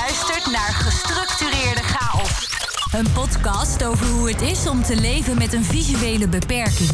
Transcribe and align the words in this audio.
luistert 0.00 0.46
naar 0.52 0.72
Gestructureerde 0.72 1.82
Chaos. 1.82 2.48
Een 2.92 3.12
podcast 3.12 3.84
over 3.84 4.06
hoe 4.06 4.28
het 4.28 4.40
is 4.40 4.68
om 4.68 4.82
te 4.82 5.00
leven 5.00 5.38
met 5.38 5.52
een 5.52 5.64
visuele 5.64 6.28
beperking. 6.28 6.90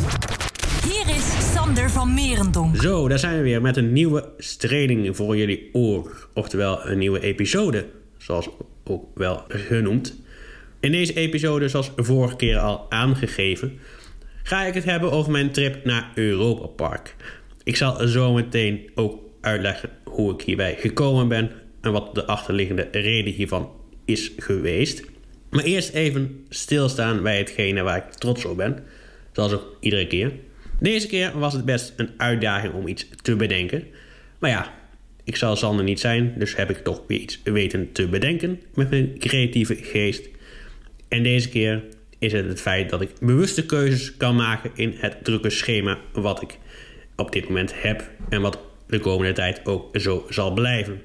Hier 0.84 1.16
is 1.16 1.52
Sander 1.52 1.90
van 1.90 2.14
Merendonk. 2.14 2.76
Zo, 2.76 3.08
daar 3.08 3.18
zijn 3.18 3.36
we 3.36 3.42
weer 3.42 3.60
met 3.60 3.76
een 3.76 3.92
nieuwe 3.92 4.28
training 4.58 5.16
voor 5.16 5.36
jullie 5.36 5.70
oor. 5.72 6.28
Oftewel 6.34 6.86
een 6.86 6.98
nieuwe 6.98 7.20
episode, 7.20 7.86
zoals 8.18 8.48
ook 8.84 9.04
wel 9.14 9.44
genoemd. 9.48 10.16
In 10.80 10.92
deze 10.92 11.14
episode, 11.14 11.68
zoals 11.68 11.92
vorige 11.96 12.36
keer 12.36 12.58
al 12.58 12.86
aangegeven, 12.88 13.78
ga 14.42 14.62
ik 14.62 14.74
het 14.74 14.84
hebben 14.84 15.12
over 15.12 15.32
mijn 15.32 15.52
trip 15.52 15.84
naar 15.84 16.10
Europa 16.14 16.66
Park. 16.66 17.16
Ik 17.64 17.76
zal 17.76 18.08
zo 18.08 18.32
meteen 18.32 18.90
ook 18.94 19.18
uitleggen 19.40 19.90
hoe 20.04 20.32
ik 20.32 20.42
hierbij 20.42 20.76
gekomen 20.78 21.28
ben 21.28 21.59
en 21.80 21.92
wat 21.92 22.14
de 22.14 22.26
achterliggende 22.26 22.88
reden 22.92 23.32
hiervan 23.32 23.70
is 24.04 24.32
geweest. 24.36 25.02
Maar 25.50 25.64
eerst 25.64 25.92
even 25.92 26.44
stilstaan 26.48 27.22
bij 27.22 27.38
hetgene 27.38 27.82
waar 27.82 27.96
ik 27.96 28.12
trots 28.12 28.44
op 28.44 28.56
ben, 28.56 28.84
zoals 29.32 29.52
ook 29.52 29.76
iedere 29.80 30.06
keer. 30.06 30.32
Deze 30.78 31.06
keer 31.06 31.38
was 31.38 31.52
het 31.52 31.64
best 31.64 31.92
een 31.96 32.10
uitdaging 32.16 32.74
om 32.74 32.86
iets 32.86 33.08
te 33.22 33.36
bedenken. 33.36 33.84
Maar 34.38 34.50
ja, 34.50 34.74
ik 35.24 35.36
zal 35.36 35.56
Sander 35.56 35.84
niet 35.84 36.00
zijn, 36.00 36.34
dus 36.38 36.56
heb 36.56 36.70
ik 36.70 36.76
toch 36.76 37.02
weer 37.06 37.18
iets 37.18 37.40
weten 37.44 37.92
te 37.92 38.08
bedenken 38.08 38.60
met 38.74 38.90
mijn 38.90 39.18
creatieve 39.18 39.74
geest. 39.74 40.28
En 41.08 41.22
deze 41.22 41.48
keer 41.48 41.82
is 42.18 42.32
het 42.32 42.46
het 42.46 42.60
feit 42.60 42.90
dat 42.90 43.00
ik 43.00 43.10
bewuste 43.20 43.66
keuzes 43.66 44.16
kan 44.16 44.36
maken 44.36 44.70
in 44.74 44.94
het 44.96 45.16
drukke 45.24 45.50
schema 45.50 45.98
wat 46.12 46.42
ik 46.42 46.58
op 47.16 47.32
dit 47.32 47.48
moment 47.48 47.82
heb 47.82 48.10
en 48.28 48.40
wat 48.40 48.58
de 48.86 48.98
komende 48.98 49.32
tijd 49.32 49.66
ook 49.66 49.98
zo 49.98 50.26
zal 50.28 50.52
blijven. 50.52 51.02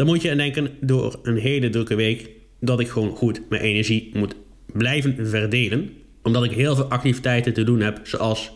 Dan 0.00 0.08
moet 0.08 0.22
je 0.22 0.30
aan 0.30 0.36
denken 0.36 0.70
door 0.80 1.18
een 1.22 1.36
hele 1.36 1.70
drukke 1.70 1.94
week 1.94 2.30
dat 2.60 2.80
ik 2.80 2.88
gewoon 2.88 3.16
goed 3.16 3.40
mijn 3.48 3.62
energie 3.62 4.10
moet 4.12 4.34
blijven 4.72 5.28
verdelen. 5.28 5.90
Omdat 6.22 6.44
ik 6.44 6.50
heel 6.50 6.74
veel 6.74 6.84
activiteiten 6.84 7.52
te 7.52 7.62
doen 7.62 7.80
heb, 7.80 8.00
zoals 8.02 8.52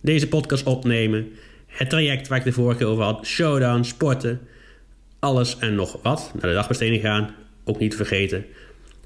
deze 0.00 0.28
podcast 0.28 0.66
opnemen, 0.66 1.28
het 1.66 1.90
traject 1.90 2.28
waar 2.28 2.38
ik 2.38 2.44
de 2.44 2.52
vorige 2.52 2.78
keer 2.78 2.86
over 2.86 3.04
had, 3.04 3.26
showdown, 3.26 3.82
sporten, 3.82 4.40
alles 5.18 5.58
en 5.58 5.74
nog 5.74 5.98
wat. 6.02 6.32
Naar 6.34 6.50
de 6.50 6.56
dagbesteding 6.56 7.02
gaan, 7.02 7.34
ook 7.64 7.78
niet 7.78 7.96
vergeten. 7.96 8.44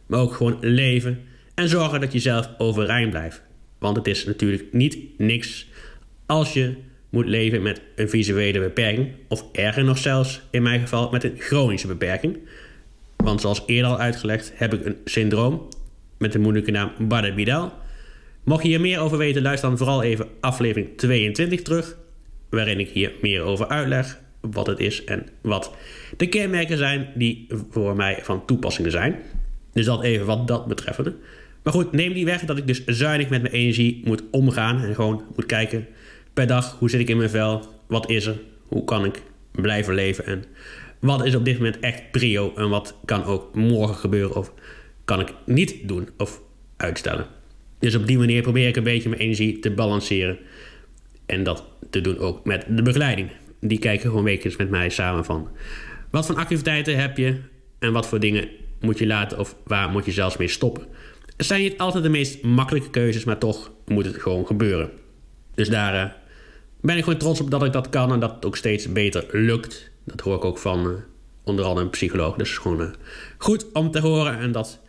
Maar 0.06 0.20
ook 0.20 0.34
gewoon 0.34 0.56
leven 0.60 1.20
en 1.54 1.68
zorgen 1.68 2.00
dat 2.00 2.12
je 2.12 2.18
zelf 2.18 2.48
overeind 2.58 3.10
blijft. 3.10 3.42
Want 3.78 3.96
het 3.96 4.06
is 4.06 4.24
natuurlijk 4.24 4.64
niet 4.70 4.98
niks 5.18 5.66
als 6.26 6.52
je 6.52 6.74
moet 7.12 7.26
leven 7.26 7.62
met 7.62 7.80
een 7.96 8.08
visuele 8.08 8.60
beperking, 8.60 9.08
of 9.28 9.44
erger 9.52 9.84
nog 9.84 9.98
zelfs, 9.98 10.42
in 10.50 10.62
mijn 10.62 10.80
geval 10.80 11.10
met 11.10 11.24
een 11.24 11.36
chronische 11.38 11.86
beperking. 11.86 12.38
Want 13.16 13.40
zoals 13.40 13.62
eerder 13.66 13.90
al 13.90 13.98
uitgelegd, 13.98 14.52
heb 14.54 14.74
ik 14.74 14.84
een 14.84 14.96
syndroom 15.04 15.68
met 16.18 16.32
de 16.32 16.38
moeilijke 16.38 16.70
naam 16.70 16.92
Bardet-Bidal. 16.98 17.72
Mocht 18.44 18.62
je 18.62 18.68
hier 18.68 18.80
meer 18.80 18.98
over 18.98 19.18
weten, 19.18 19.42
luister 19.42 19.68
dan 19.68 19.78
vooral 19.78 20.02
even 20.02 20.28
aflevering 20.40 20.88
22 20.96 21.62
terug, 21.62 21.96
waarin 22.50 22.80
ik 22.80 22.88
hier 22.88 23.12
meer 23.20 23.42
over 23.42 23.68
uitleg 23.68 24.20
wat 24.40 24.66
het 24.66 24.78
is 24.78 25.04
en 25.04 25.26
wat 25.40 25.74
de 26.16 26.28
kenmerken 26.28 26.78
zijn 26.78 27.08
die 27.14 27.46
voor 27.70 27.96
mij 27.96 28.18
van 28.22 28.46
toepassing 28.46 28.90
zijn. 28.90 29.16
Dus 29.72 29.84
dat 29.84 30.02
even 30.02 30.26
wat 30.26 30.48
dat 30.48 30.66
betreffende. 30.66 31.14
Maar 31.62 31.72
goed, 31.72 31.92
neem 31.92 32.12
die 32.12 32.24
weg 32.24 32.44
dat 32.44 32.58
ik 32.58 32.66
dus 32.66 32.84
zuinig 32.84 33.28
met 33.28 33.42
mijn 33.42 33.54
energie 33.54 34.00
moet 34.04 34.22
omgaan 34.30 34.82
en 34.82 34.94
gewoon 34.94 35.24
moet 35.36 35.46
kijken 35.46 35.86
per 36.34 36.46
dag 36.46 36.76
hoe 36.78 36.90
zit 36.90 37.00
ik 37.00 37.08
in 37.08 37.16
mijn 37.16 37.30
vel, 37.30 37.66
wat 37.86 38.10
is 38.10 38.26
er, 38.26 38.40
hoe 38.66 38.84
kan 38.84 39.04
ik 39.04 39.22
blijven 39.50 39.94
leven 39.94 40.26
en 40.26 40.44
wat 40.98 41.24
is 41.24 41.34
op 41.34 41.44
dit 41.44 41.56
moment 41.56 41.80
echt 41.80 42.10
prio 42.10 42.52
en 42.56 42.68
wat 42.68 42.98
kan 43.04 43.24
ook 43.24 43.54
morgen 43.54 43.96
gebeuren 43.96 44.36
of 44.36 44.52
kan 45.04 45.20
ik 45.20 45.32
niet 45.46 45.88
doen 45.88 46.08
of 46.16 46.40
uitstellen. 46.76 47.26
Dus 47.78 47.94
op 47.94 48.06
die 48.06 48.18
manier 48.18 48.42
probeer 48.42 48.68
ik 48.68 48.76
een 48.76 48.82
beetje 48.82 49.08
mijn 49.08 49.20
energie 49.20 49.58
te 49.58 49.70
balanceren 49.70 50.38
en 51.26 51.42
dat 51.42 51.64
te 51.90 52.00
doen 52.00 52.18
ook 52.18 52.44
met 52.44 52.64
de 52.68 52.82
begeleiding. 52.82 53.30
Die 53.60 53.78
kijken 53.78 54.08
gewoon 54.08 54.24
wekelijks 54.24 54.58
met 54.58 54.70
mij 54.70 54.88
samen 54.88 55.24
van 55.24 55.48
wat 56.10 56.26
voor 56.26 56.36
activiteiten 56.36 56.98
heb 56.98 57.16
je 57.16 57.36
en 57.78 57.92
wat 57.92 58.08
voor 58.08 58.20
dingen 58.20 58.48
moet 58.80 58.98
je 58.98 59.06
laten 59.06 59.38
of 59.38 59.56
waar 59.64 59.88
moet 59.88 60.04
je 60.04 60.12
zelfs 60.12 60.36
mee 60.36 60.48
stoppen. 60.48 60.86
Het 61.36 61.46
zijn 61.46 61.60
niet 61.60 61.78
altijd 61.78 62.04
de 62.04 62.10
meest 62.10 62.42
makkelijke 62.42 62.90
keuzes, 62.90 63.24
maar 63.24 63.38
toch 63.38 63.72
moet 63.86 64.04
het 64.04 64.16
gewoon 64.16 64.46
gebeuren. 64.46 64.90
Dus 65.54 65.68
daar 65.68 65.94
uh, 65.94 66.12
ben 66.82 66.96
ik 66.96 67.04
gewoon 67.04 67.18
trots 67.18 67.40
op 67.40 67.50
dat 67.50 67.64
ik 67.64 67.72
dat 67.72 67.88
kan 67.88 68.12
en 68.12 68.20
dat 68.20 68.34
het 68.34 68.44
ook 68.44 68.56
steeds 68.56 68.92
beter 68.92 69.26
lukt. 69.30 69.90
Dat 70.04 70.20
hoor 70.20 70.36
ik 70.36 70.44
ook 70.44 70.58
van 70.58 70.86
uh, 70.86 70.92
onder 71.44 71.64
andere 71.64 71.84
een 71.84 71.90
psycholoog. 71.90 72.36
Dus 72.36 72.58
gewoon 72.58 72.80
uh, 72.80 72.88
goed 73.38 73.72
om 73.72 73.90
te 73.90 74.00
horen 74.00 74.38
en 74.38 74.52
dat 74.52 74.80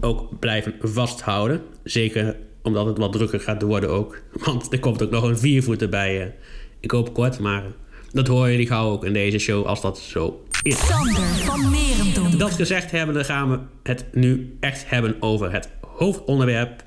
ook 0.00 0.38
blijven 0.38 0.74
vasthouden. 0.80 1.62
Zeker 1.84 2.36
omdat 2.62 2.86
het 2.86 2.98
wat 2.98 3.12
drukker 3.12 3.40
gaat 3.40 3.62
worden 3.62 3.90
ook. 3.90 4.20
Want 4.44 4.72
er 4.72 4.80
komt 4.80 5.02
ook 5.02 5.10
nog 5.10 5.22
een 5.22 5.38
viervoeter 5.38 5.88
bij. 5.88 6.34
ik 6.80 6.90
hoop 6.90 7.14
kort, 7.14 7.38
maar 7.38 7.64
dat 8.12 8.26
hoor 8.26 8.50
jullie 8.50 8.66
gauw 8.66 8.90
ook 8.90 9.04
in 9.04 9.12
deze 9.12 9.38
show 9.38 9.66
als 9.66 9.80
dat 9.80 9.98
zo 9.98 10.44
is. 10.62 10.86
Sander 10.86 11.22
van 11.22 11.70
Merendonk. 11.70 12.38
Dat 12.38 12.52
gezegd 12.52 12.90
hebben, 12.90 13.14
dan 13.14 13.24
gaan 13.24 13.50
we 13.50 13.58
het 13.82 14.04
nu 14.12 14.56
echt 14.60 14.90
hebben 14.90 15.16
over 15.20 15.52
het 15.52 15.68
hoofdonderwerp. 15.80 16.84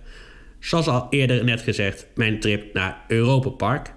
Zoals 0.60 0.88
al 0.88 1.08
eerder 1.10 1.44
net 1.44 1.62
gezegd, 1.62 2.08
mijn 2.16 2.40
trip 2.40 2.74
naar 2.74 3.04
Europa 3.08 3.50
Park. 3.50 3.94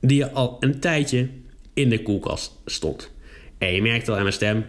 Die 0.00 0.24
al 0.24 0.56
een 0.60 0.80
tijdje 0.80 1.28
in 1.74 1.88
de 1.88 2.02
koelkast 2.02 2.60
stond. 2.64 3.12
En 3.58 3.72
je 3.72 3.82
merkt 3.82 4.08
al 4.08 4.14
aan 4.14 4.22
mijn 4.22 4.32
stem, 4.32 4.66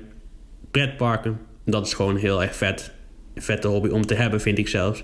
pretparken, 0.71 1.39
dat 1.65 1.85
is 1.85 1.93
gewoon 1.93 2.17
heel 2.17 2.41
erg 2.41 2.55
vet. 2.55 2.91
Een 3.33 3.41
vette 3.41 3.67
hobby 3.67 3.89
om 3.89 4.05
te 4.05 4.13
hebben, 4.13 4.41
vind 4.41 4.57
ik 4.57 4.67
zelfs. 4.67 5.03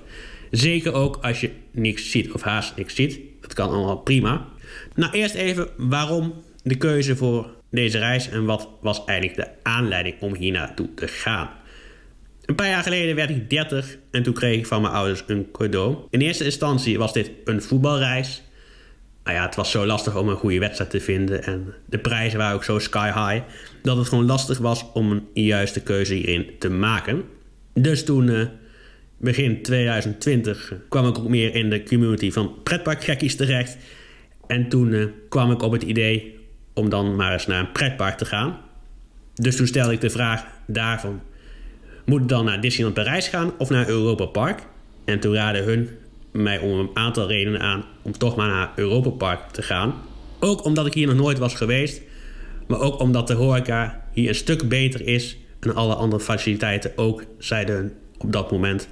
Zeker 0.52 0.94
ook 0.94 1.18
als 1.22 1.42
je 1.42 1.52
niks 1.72 2.12
ziet 2.12 2.32
of 2.32 2.42
haast 2.42 2.76
niks 2.76 2.96
ziet. 2.96 3.20
Dat 3.42 3.54
kan 3.54 3.70
allemaal 3.70 3.98
prima. 3.98 4.48
Nou, 4.96 5.12
eerst 5.12 5.36
even 5.36 5.68
waarom 5.78 6.34
de 6.64 6.76
keuze 6.76 7.16
voor 7.16 7.54
deze 7.72 7.98
reis 7.98 8.30
en 8.30 8.46
wat 8.46 8.70
was 8.82 9.06
eigenlijk 9.06 9.40
de 9.40 9.70
aanleiding 9.70 10.16
om 10.20 10.36
hier 10.36 10.52
naartoe 10.52 10.94
te 10.94 11.08
gaan. 11.08 11.50
Een 12.46 12.56
paar 12.56 12.68
jaar 12.68 12.84
geleden 12.84 13.16
werd 13.16 13.30
ik 13.30 13.50
30 13.50 13.98
en 14.12 14.24
toen 14.24 14.34
kreeg 14.34 14.58
ik 14.58 14.68
van 14.68 14.82
mijn 14.82 14.94
ouders 14.94 15.24
een 15.28 15.52
cadeau. 15.52 15.98
In 16.10 16.22
eerste 16.22 16.44
instantie 16.44 16.98
was 16.98 17.14
dit 17.14 17.32
een 17.44 17.62
voetbalreis. 17.62 18.44
Nou 19.26 19.38
ja, 19.38 19.46
het 19.46 19.56
was 19.56 19.72
zo 19.72 19.86
lastig 19.86 20.16
om 20.16 20.30
een 20.30 20.36
goede 20.36 20.60
wedstrijd 20.60 20.90
te 20.90 21.00
vinden 21.00 21.44
en 21.44 21.74
de 21.86 21.98
prijzen 21.98 22.38
waren 22.38 22.56
ook 22.56 22.64
zo 22.64 22.80
sky 22.80 23.06
high 23.06 23.44
dat 23.82 23.98
het 23.98 24.08
gewoon 24.08 24.26
lastig 24.26 24.58
was 24.58 24.86
om 24.94 25.12
een 25.12 25.44
juiste 25.44 25.82
keuze 25.82 26.14
hierin 26.14 26.50
te 26.60 26.70
maken. 26.70 27.24
Dus 27.74 28.04
toen, 28.04 28.28
uh, 28.28 28.46
begin 29.18 29.62
2020, 29.62 30.74
kwam 30.90 31.08
ik 31.08 31.18
ook 31.18 31.28
meer 31.28 31.56
in 31.56 31.70
de 31.70 31.84
community 31.84 32.32
van 32.32 32.56
pretparkgekkies 32.64 33.36
terecht. 33.36 33.78
En 34.48 34.70
toen 34.70 34.92
uh, 34.92 35.06
kwam 35.30 35.52
ik 35.52 35.62
op 35.62 35.72
het 35.72 35.84
idee 35.84 36.40
om 36.74 36.90
dan 36.90 37.16
maar 37.16 37.34
eens 37.34 37.48
naar 37.48 37.60
een 37.60 37.72
pretpark 37.72 38.18
te 38.18 38.26
gaan. 38.26 38.58
Dus 39.34 39.56
toen 39.56 39.68
stelde 39.68 39.94
ik 39.94 40.02
de 40.02 40.10
vraag 40.10 40.46
daarvan: 40.68 41.22
moet 42.06 42.22
ik 42.22 42.28
dan 42.28 42.46
naar 42.46 42.62
Disneyland 42.62 42.96
Parijs 42.96 43.28
gaan 43.28 43.52
of 43.58 43.70
naar 43.70 43.88
Europa 43.88 44.26
Park? 44.26 44.60
En 45.06 45.20
toen 45.20 45.34
raadden 45.34 45.64
hun 45.64 45.90
mij 46.36 46.60
om 46.60 46.80
een 46.80 46.90
aantal 46.94 47.28
redenen 47.28 47.62
aan 47.62 47.86
om 48.02 48.12
toch 48.12 48.36
maar 48.36 48.48
naar 48.48 48.72
Europa 48.76 49.10
Park 49.10 49.50
te 49.52 49.62
gaan. 49.62 49.94
Ook 50.40 50.64
omdat 50.64 50.86
ik 50.86 50.94
hier 50.94 51.08
nog 51.08 51.16
nooit 51.16 51.38
was 51.38 51.56
geweest, 51.56 52.02
maar 52.68 52.80
ook 52.80 53.00
omdat 53.00 53.28
de 53.28 53.34
horeca 53.34 54.08
hier 54.14 54.30
een 54.30 54.36
stuk 54.36 54.70
beter 54.70 55.08
is 55.08 55.38
en 55.60 55.76
alle 55.76 55.94
andere 55.94 56.24
faciliteiten 56.24 56.92
ook, 56.96 57.26
zeiden 57.38 57.94
op 58.18 58.32
dat 58.32 58.52
moment, 58.52 58.88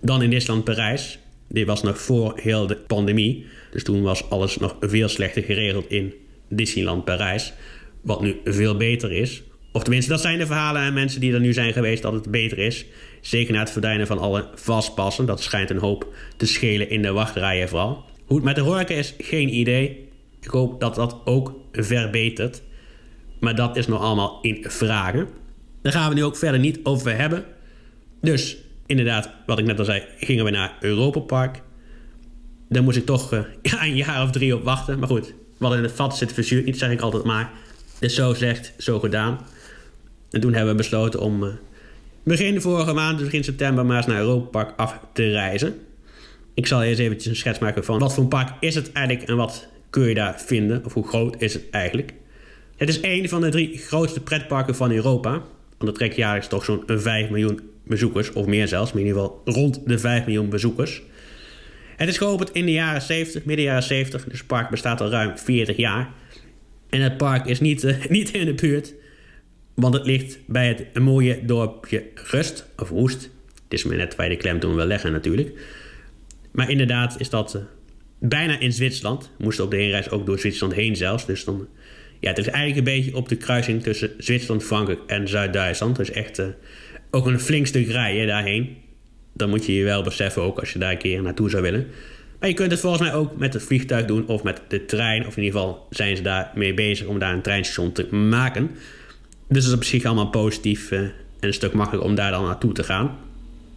dan 0.00 0.22
in 0.22 0.30
Disneyland 0.30 0.64
Parijs. 0.64 1.18
Dit 1.48 1.66
was 1.66 1.82
nog 1.82 1.98
voor 1.98 2.32
heel 2.36 2.66
de 2.66 2.76
pandemie, 2.76 3.46
dus 3.70 3.84
toen 3.84 4.02
was 4.02 4.30
alles 4.30 4.56
nog 4.56 4.76
veel 4.80 5.08
slechter 5.08 5.42
geregeld 5.42 5.90
in 5.90 6.14
Disneyland 6.48 7.04
Parijs. 7.04 7.52
Wat 8.00 8.20
nu 8.20 8.36
veel 8.44 8.76
beter 8.76 9.12
is. 9.12 9.42
Of 9.72 9.82
tenminste, 9.82 10.10
dat 10.10 10.20
zijn 10.20 10.38
de 10.38 10.46
verhalen 10.46 10.82
en 10.82 10.94
mensen 10.94 11.20
die 11.20 11.32
er 11.32 11.40
nu 11.40 11.52
zijn 11.52 11.72
geweest 11.72 12.02
dat 12.02 12.12
het 12.12 12.30
beter 12.30 12.58
is. 12.58 12.84
Zeker 13.20 13.52
na 13.52 13.60
het 13.60 13.70
verdwijnen 13.70 14.06
van 14.06 14.18
alle 14.18 14.48
vastpassen. 14.54 15.26
Dat 15.26 15.42
schijnt 15.42 15.70
een 15.70 15.78
hoop 15.78 16.06
te 16.36 16.46
schelen 16.46 16.90
in 16.90 17.02
de 17.02 17.12
wachtrijen 17.12 17.68
vooral. 17.68 18.04
Hoe 18.24 18.36
het 18.36 18.44
met 18.44 18.54
de 18.54 18.60
horeca 18.60 18.94
is, 18.94 19.14
geen 19.18 19.54
idee. 19.54 20.08
Ik 20.40 20.50
hoop 20.50 20.80
dat 20.80 20.94
dat 20.94 21.16
ook 21.24 21.54
verbetert. 21.72 22.62
Maar 23.40 23.54
dat 23.54 23.76
is 23.76 23.86
nog 23.86 24.00
allemaal 24.02 24.38
in 24.42 24.64
vragen. 24.68 25.28
Daar 25.82 25.92
gaan 25.92 26.08
we 26.08 26.14
nu 26.14 26.24
ook 26.24 26.36
verder 26.36 26.60
niet 26.60 26.78
over 26.82 27.16
hebben. 27.16 27.44
Dus 28.20 28.56
inderdaad, 28.86 29.30
wat 29.46 29.58
ik 29.58 29.64
net 29.64 29.78
al 29.78 29.84
zei, 29.84 30.02
gingen 30.16 30.44
we 30.44 30.50
naar 30.50 30.76
Europa 30.80 31.20
Park. 31.20 31.62
Daar 32.68 32.82
moest 32.82 32.96
ik 32.96 33.06
toch 33.06 33.30
ja, 33.62 33.84
een 33.84 33.96
jaar 33.96 34.22
of 34.22 34.30
drie 34.30 34.54
op 34.54 34.64
wachten. 34.64 34.98
Maar 34.98 35.08
goed, 35.08 35.34
wat 35.58 35.74
in 35.74 35.82
het 35.82 35.92
vat 35.92 36.16
zit 36.16 36.32
verzuurt 36.32 36.64
niet, 36.64 36.78
zeg 36.78 36.90
ik 36.90 37.00
altijd 37.00 37.24
maar. 37.24 37.50
Dus 37.98 38.14
zo 38.14 38.34
zegt, 38.34 38.72
zo 38.78 38.98
gedaan. 38.98 39.38
En 40.30 40.40
toen 40.40 40.54
hebben 40.54 40.72
we 40.72 40.78
besloten 40.78 41.20
om 41.20 41.42
uh, 41.42 41.50
begin 42.22 42.60
vorige 42.60 42.92
maand, 42.92 43.18
dus 43.18 43.26
begin 43.26 43.44
september, 43.44 43.86
maar 43.86 43.96
eens 43.96 44.06
naar 44.06 44.18
Europa 44.18 44.50
Park 44.50 44.72
af 44.76 45.00
te 45.12 45.30
reizen. 45.30 45.74
Ik 46.54 46.66
zal 46.66 46.82
eerst 46.82 47.00
eventjes 47.00 47.26
een 47.26 47.36
schets 47.36 47.58
maken 47.58 47.84
van 47.84 47.98
wat 47.98 48.14
voor 48.14 48.22
een 48.22 48.28
park 48.28 48.52
is 48.60 48.74
het 48.74 48.92
eigenlijk 48.92 49.28
en 49.28 49.36
wat 49.36 49.68
kun 49.90 50.08
je 50.08 50.14
daar 50.14 50.40
vinden, 50.40 50.84
of 50.84 50.94
hoe 50.94 51.08
groot 51.08 51.42
is 51.42 51.54
het 51.54 51.70
eigenlijk. 51.70 52.12
Het 52.76 52.88
is 52.88 52.98
een 53.02 53.28
van 53.28 53.40
de 53.40 53.48
drie 53.48 53.78
grootste 53.78 54.20
pretparken 54.20 54.74
van 54.74 54.92
Europa. 54.92 55.30
Want 55.30 55.90
dat 55.90 55.94
trekt 55.94 56.16
jaarlijks 56.16 56.48
toch 56.48 56.64
zo'n 56.64 56.82
5 56.86 57.30
miljoen 57.30 57.60
bezoekers, 57.84 58.32
of 58.32 58.46
meer 58.46 58.68
zelfs, 58.68 58.92
maar 58.92 59.00
in 59.00 59.06
ieder 59.06 59.22
geval 59.22 59.42
rond 59.44 59.80
de 59.86 59.98
5 59.98 60.24
miljoen 60.24 60.48
bezoekers. 60.48 61.02
Het 61.96 62.08
is 62.08 62.18
geopend 62.18 62.50
in 62.52 62.64
de 62.64 62.72
jaren 62.72 63.02
70, 63.02 63.44
midden 63.44 63.64
jaren 63.64 63.82
70, 63.82 64.24
dus 64.24 64.38
het 64.38 64.46
park 64.46 64.70
bestaat 64.70 65.00
al 65.00 65.10
ruim 65.10 65.38
40 65.38 65.76
jaar. 65.76 66.10
En 66.88 67.00
het 67.00 67.16
park 67.16 67.46
is 67.46 67.60
niet, 67.60 67.84
uh, 67.84 68.04
niet 68.08 68.30
in 68.30 68.46
de 68.46 68.54
buurt, 68.54 68.94
want 69.80 69.94
het 69.94 70.06
ligt 70.06 70.38
bij 70.46 70.68
het 70.68 70.98
mooie 70.98 71.44
dorpje 71.44 72.04
Rust, 72.14 72.66
of 72.76 72.88
Roest. 72.88 73.22
Het 73.64 73.78
is 73.78 73.84
maar 73.84 73.96
net 73.96 74.16
waar 74.16 74.30
je 74.30 74.36
de 74.36 74.42
klemtoon 74.42 74.74
wil 74.74 74.86
leggen 74.86 75.12
natuurlijk. 75.12 75.58
Maar 76.50 76.70
inderdaad 76.70 77.20
is 77.20 77.30
dat 77.30 77.54
uh, 77.54 77.62
bijna 78.18 78.58
in 78.58 78.72
Zwitserland. 78.72 79.30
We 79.36 79.44
moesten 79.44 79.64
op 79.64 79.70
de 79.70 79.76
heenreis 79.76 80.10
ook 80.10 80.26
door 80.26 80.38
Zwitserland 80.38 80.74
heen 80.74 80.96
zelfs. 80.96 81.26
Dus 81.26 81.44
dan, 81.44 81.68
ja, 82.20 82.28
het 82.28 82.38
is 82.38 82.46
eigenlijk 82.46 82.78
een 82.78 82.94
beetje 82.94 83.16
op 83.16 83.28
de 83.28 83.36
kruising 83.36 83.82
tussen 83.82 84.10
Zwitserland, 84.18 84.64
Frankrijk 84.64 85.00
en 85.06 85.28
Zuid-Duitsland. 85.28 85.96
Dus 85.96 86.10
echt 86.10 86.38
uh, 86.38 86.46
ook 87.10 87.26
een 87.26 87.40
flink 87.40 87.66
stuk 87.66 87.88
rijden 87.88 88.26
daarheen. 88.26 88.76
Dan 89.34 89.48
moet 89.48 89.66
je 89.66 89.74
je 89.74 89.84
wel 89.84 90.02
beseffen 90.02 90.42
ook 90.42 90.58
als 90.58 90.72
je 90.72 90.78
daar 90.78 90.90
een 90.90 90.98
keer 90.98 91.22
naartoe 91.22 91.50
zou 91.50 91.62
willen. 91.62 91.86
Maar 92.40 92.48
je 92.48 92.54
kunt 92.54 92.70
het 92.70 92.80
volgens 92.80 93.02
mij 93.02 93.14
ook 93.14 93.36
met 93.36 93.52
het 93.52 93.62
vliegtuig 93.62 94.06
doen 94.06 94.26
of 94.26 94.42
met 94.42 94.60
de 94.68 94.84
trein. 94.84 95.26
Of 95.26 95.36
in 95.36 95.42
ieder 95.42 95.60
geval 95.60 95.86
zijn 95.90 96.16
ze 96.16 96.22
daar 96.22 96.50
mee 96.54 96.74
bezig 96.74 97.06
om 97.06 97.18
daar 97.18 97.32
een 97.32 97.42
treinstation 97.42 97.92
te 97.92 98.14
maken. 98.14 98.70
Dus 99.50 99.64
dat 99.64 99.72
is 99.72 99.78
op 99.78 99.84
zich 99.84 100.04
allemaal 100.04 100.28
positief 100.28 100.90
uh, 100.90 100.98
en 101.00 101.12
een 101.40 101.54
stuk 101.54 101.72
makkelijker 101.72 102.08
om 102.10 102.14
daar 102.14 102.30
dan 102.30 102.44
naartoe 102.44 102.72
te 102.72 102.82
gaan. 102.82 103.18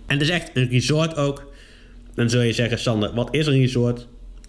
En 0.05 0.17
het 0.17 0.21
is 0.21 0.29
echt 0.29 0.51
een 0.53 0.69
resort 0.69 1.15
ook. 1.15 1.51
Dan 2.15 2.29
zul 2.29 2.41
je 2.41 2.53
zeggen, 2.53 2.79
Sander, 2.79 3.13
wat 3.13 3.35
is 3.35 3.47
een 3.47 3.59
resort? 3.59 4.07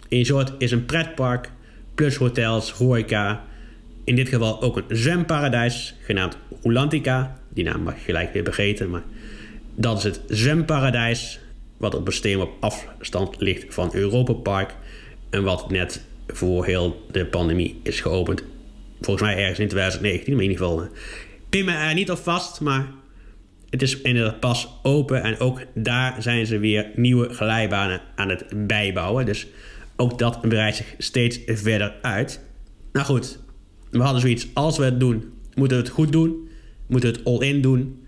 Een 0.09 0.17
resort 0.17 0.53
is 0.57 0.71
een 0.71 0.85
pretpark, 0.85 1.51
plus 1.95 2.15
hotels, 2.15 2.71
horeca. 2.71 3.43
In 4.03 4.15
dit 4.15 4.29
geval 4.29 4.61
ook 4.61 4.77
een 4.77 4.97
zwemparadijs, 4.97 5.95
genaamd 6.01 6.37
Ulantica. 6.63 7.39
Die 7.49 7.63
naam 7.63 7.81
mag 7.81 7.95
je 7.95 8.01
gelijk 8.01 8.33
weer 8.33 8.43
vergeten, 8.43 8.89
maar 8.89 9.03
dat 9.75 9.97
is 9.97 10.03
het 10.03 10.21
zwemparadijs. 10.27 11.39
Wat 11.77 11.95
op 11.95 12.07
een 12.07 12.13
steen 12.13 12.39
op 12.39 12.51
afstand 12.59 13.35
ligt 13.39 13.73
van 13.73 13.89
Europa 13.93 14.33
Park. 14.33 14.75
En 15.29 15.43
wat 15.43 15.69
net 15.69 16.01
voor 16.27 16.65
heel 16.65 17.05
de 17.11 17.25
pandemie 17.25 17.79
is 17.83 18.01
geopend. 18.01 18.43
Volgens 19.05 19.27
mij 19.27 19.37
ergens 19.37 19.59
in 19.59 19.67
2019, 19.67 20.33
maar 20.33 20.43
in 20.43 20.49
ieder 20.49 20.65
geval. 20.65 20.87
Pin 21.49 21.65
me 21.65 21.71
er 21.71 21.93
niet 21.93 22.11
op 22.11 22.17
vast, 22.17 22.61
maar 22.61 22.87
het 23.69 23.81
is 23.81 24.01
inderdaad 24.01 24.39
pas 24.39 24.79
open. 24.83 25.23
En 25.23 25.39
ook 25.39 25.61
daar 25.73 26.21
zijn 26.21 26.45
ze 26.45 26.59
weer 26.59 26.91
nieuwe 26.95 27.29
glijbanen 27.29 28.01
aan 28.15 28.29
het 28.29 28.45
bijbouwen. 28.67 29.25
Dus 29.25 29.47
ook 29.95 30.19
dat 30.19 30.41
breidt 30.41 30.75
zich 30.75 30.95
steeds 30.97 31.39
verder 31.45 31.93
uit. 32.01 32.39
Nou 32.93 33.05
goed, 33.05 33.39
we 33.91 34.01
hadden 34.01 34.21
zoiets. 34.21 34.47
Als 34.53 34.77
we 34.77 34.83
het 34.83 34.99
doen, 34.99 35.33
moeten 35.55 35.77
we 35.77 35.83
het 35.83 35.93
goed 35.93 36.11
doen. 36.11 36.49
Moeten 36.87 37.11
we 37.11 37.17
het 37.17 37.25
all-in 37.25 37.61
doen. 37.61 38.07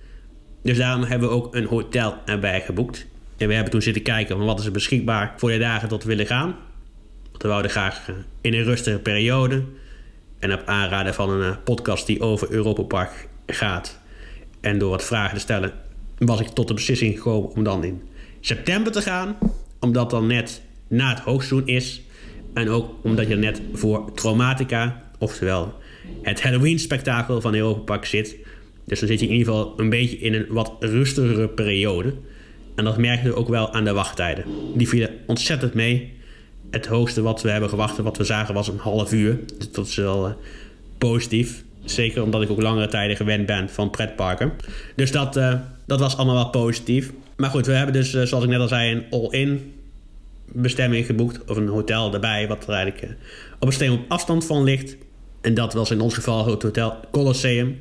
Dus 0.64 0.78
daarom 0.78 1.04
hebben 1.04 1.30
we 1.30 1.36
ook 1.36 1.56
een 1.56 1.66
hotel 1.66 2.18
erbij 2.26 2.62
geboekt. 2.62 3.08
En 3.38 3.48
we 3.48 3.54
hebben 3.54 3.72
toen 3.72 3.82
zitten 3.82 4.04
kijken 4.04 4.38
van 4.38 4.46
wat 4.46 4.60
is 4.60 4.66
er 4.66 4.72
beschikbaar 4.72 5.34
voor 5.38 5.50
de 5.50 5.58
dagen 5.58 5.90
tot 5.90 6.04
we 6.04 6.10
willen 6.10 6.26
gaan. 6.26 6.56
Want 7.32 7.44
we 7.44 7.48
wouden 7.48 7.72
graag 7.72 8.12
in 8.42 8.54
een 8.54 8.64
rustige 8.64 9.00
periode. 9.00 9.64
En 10.40 10.54
op 10.54 10.62
aanraden 10.66 11.14
van 11.14 11.30
een 11.30 11.64
podcast 11.64 12.06
die 12.06 12.22
over 12.22 12.52
Europa 12.52 12.84
Park 12.84 13.28
gaat. 13.46 14.00
En 14.62 14.78
door 14.78 14.90
wat 14.90 15.04
vragen 15.04 15.34
te 15.34 15.40
stellen 15.40 15.72
was 16.18 16.40
ik 16.40 16.48
tot 16.48 16.68
de 16.68 16.74
beslissing 16.74 17.16
gekomen 17.16 17.50
om 17.50 17.64
dan 17.64 17.84
in 17.84 18.02
september 18.40 18.92
te 18.92 19.02
gaan. 19.02 19.38
Omdat 19.80 20.10
dan 20.10 20.28
net 20.28 20.62
na 20.88 21.10
het 21.10 21.20
hoogseizoen 21.20 21.68
is. 21.68 22.02
En 22.54 22.70
ook 22.70 22.94
omdat 23.04 23.28
je 23.28 23.36
net 23.36 23.62
voor 23.74 24.14
Traumatica, 24.14 25.04
oftewel 25.20 25.74
het 26.22 26.42
Halloween-spektakel 26.42 27.42
van 27.42 27.56
Europa 27.56 27.80
Park 27.80 28.06
zit. 28.06 28.36
Dus 28.86 29.00
dan 29.00 29.08
zit 29.08 29.20
je 29.20 29.26
in 29.26 29.32
ieder 29.32 29.54
geval 29.54 29.74
een 29.78 29.90
beetje 29.90 30.18
in 30.18 30.34
een 30.34 30.46
wat 30.50 30.74
rustigere 30.80 31.50
periode. 31.50 32.14
En 32.76 32.84
dat 32.84 32.98
merkten 32.98 33.30
we 33.30 33.36
ook 33.36 33.48
wel 33.48 33.74
aan 33.74 33.84
de 33.84 33.94
wachttijden. 33.94 34.46
Die 34.76 34.88
vielen 34.88 35.10
ontzettend 35.26 35.74
mee. 35.74 36.17
Het 36.72 36.86
hoogste 36.86 37.22
wat 37.22 37.42
we 37.42 37.50
hebben 37.50 37.70
gewacht, 37.70 37.98
wat 37.98 38.18
we 38.18 38.24
zagen, 38.24 38.54
was 38.54 38.68
een 38.68 38.78
half 38.78 39.14
uur. 39.14 39.40
Dus 39.58 39.72
dat 39.72 39.88
is 39.88 39.96
wel 39.96 40.28
uh, 40.28 40.34
positief. 40.98 41.64
Zeker 41.84 42.24
omdat 42.24 42.42
ik 42.42 42.50
ook 42.50 42.62
langere 42.62 42.88
tijden 42.88 43.16
gewend 43.16 43.46
ben 43.46 43.70
van 43.70 43.90
pretparken. 43.90 44.52
Dus 44.96 45.12
dat, 45.12 45.38
uh, 45.38 45.54
dat 45.86 46.00
was 46.00 46.18
allemaal 46.18 46.36
wel 46.36 46.50
positief. 46.50 47.12
Maar 47.38 47.50
goed, 47.50 47.66
we 47.66 47.72
hebben 47.72 47.94
dus, 47.94 48.14
uh, 48.14 48.24
zoals 48.24 48.44
ik 48.44 48.50
net 48.50 48.60
al 48.60 48.68
zei, 48.68 48.92
een 48.92 49.04
all-in 49.12 49.74
bestemming 50.46 51.06
geboekt. 51.06 51.46
Of 51.46 51.58
een 51.58 51.68
hotel 51.68 52.14
erbij, 52.14 52.48
wat 52.48 52.68
er 52.68 52.74
eigenlijk 52.74 53.16
op 53.60 53.68
een 53.68 53.74
steen 53.74 53.92
op 53.92 54.02
afstand 54.08 54.46
van 54.46 54.64
ligt. 54.64 54.96
En 55.42 55.54
dat 55.54 55.74
was 55.74 55.92
in 55.92 56.02
ons 56.02 56.14
geval 56.14 56.48
het 56.48 56.64
Hotel 56.64 57.00
Colosseum. 57.12 57.80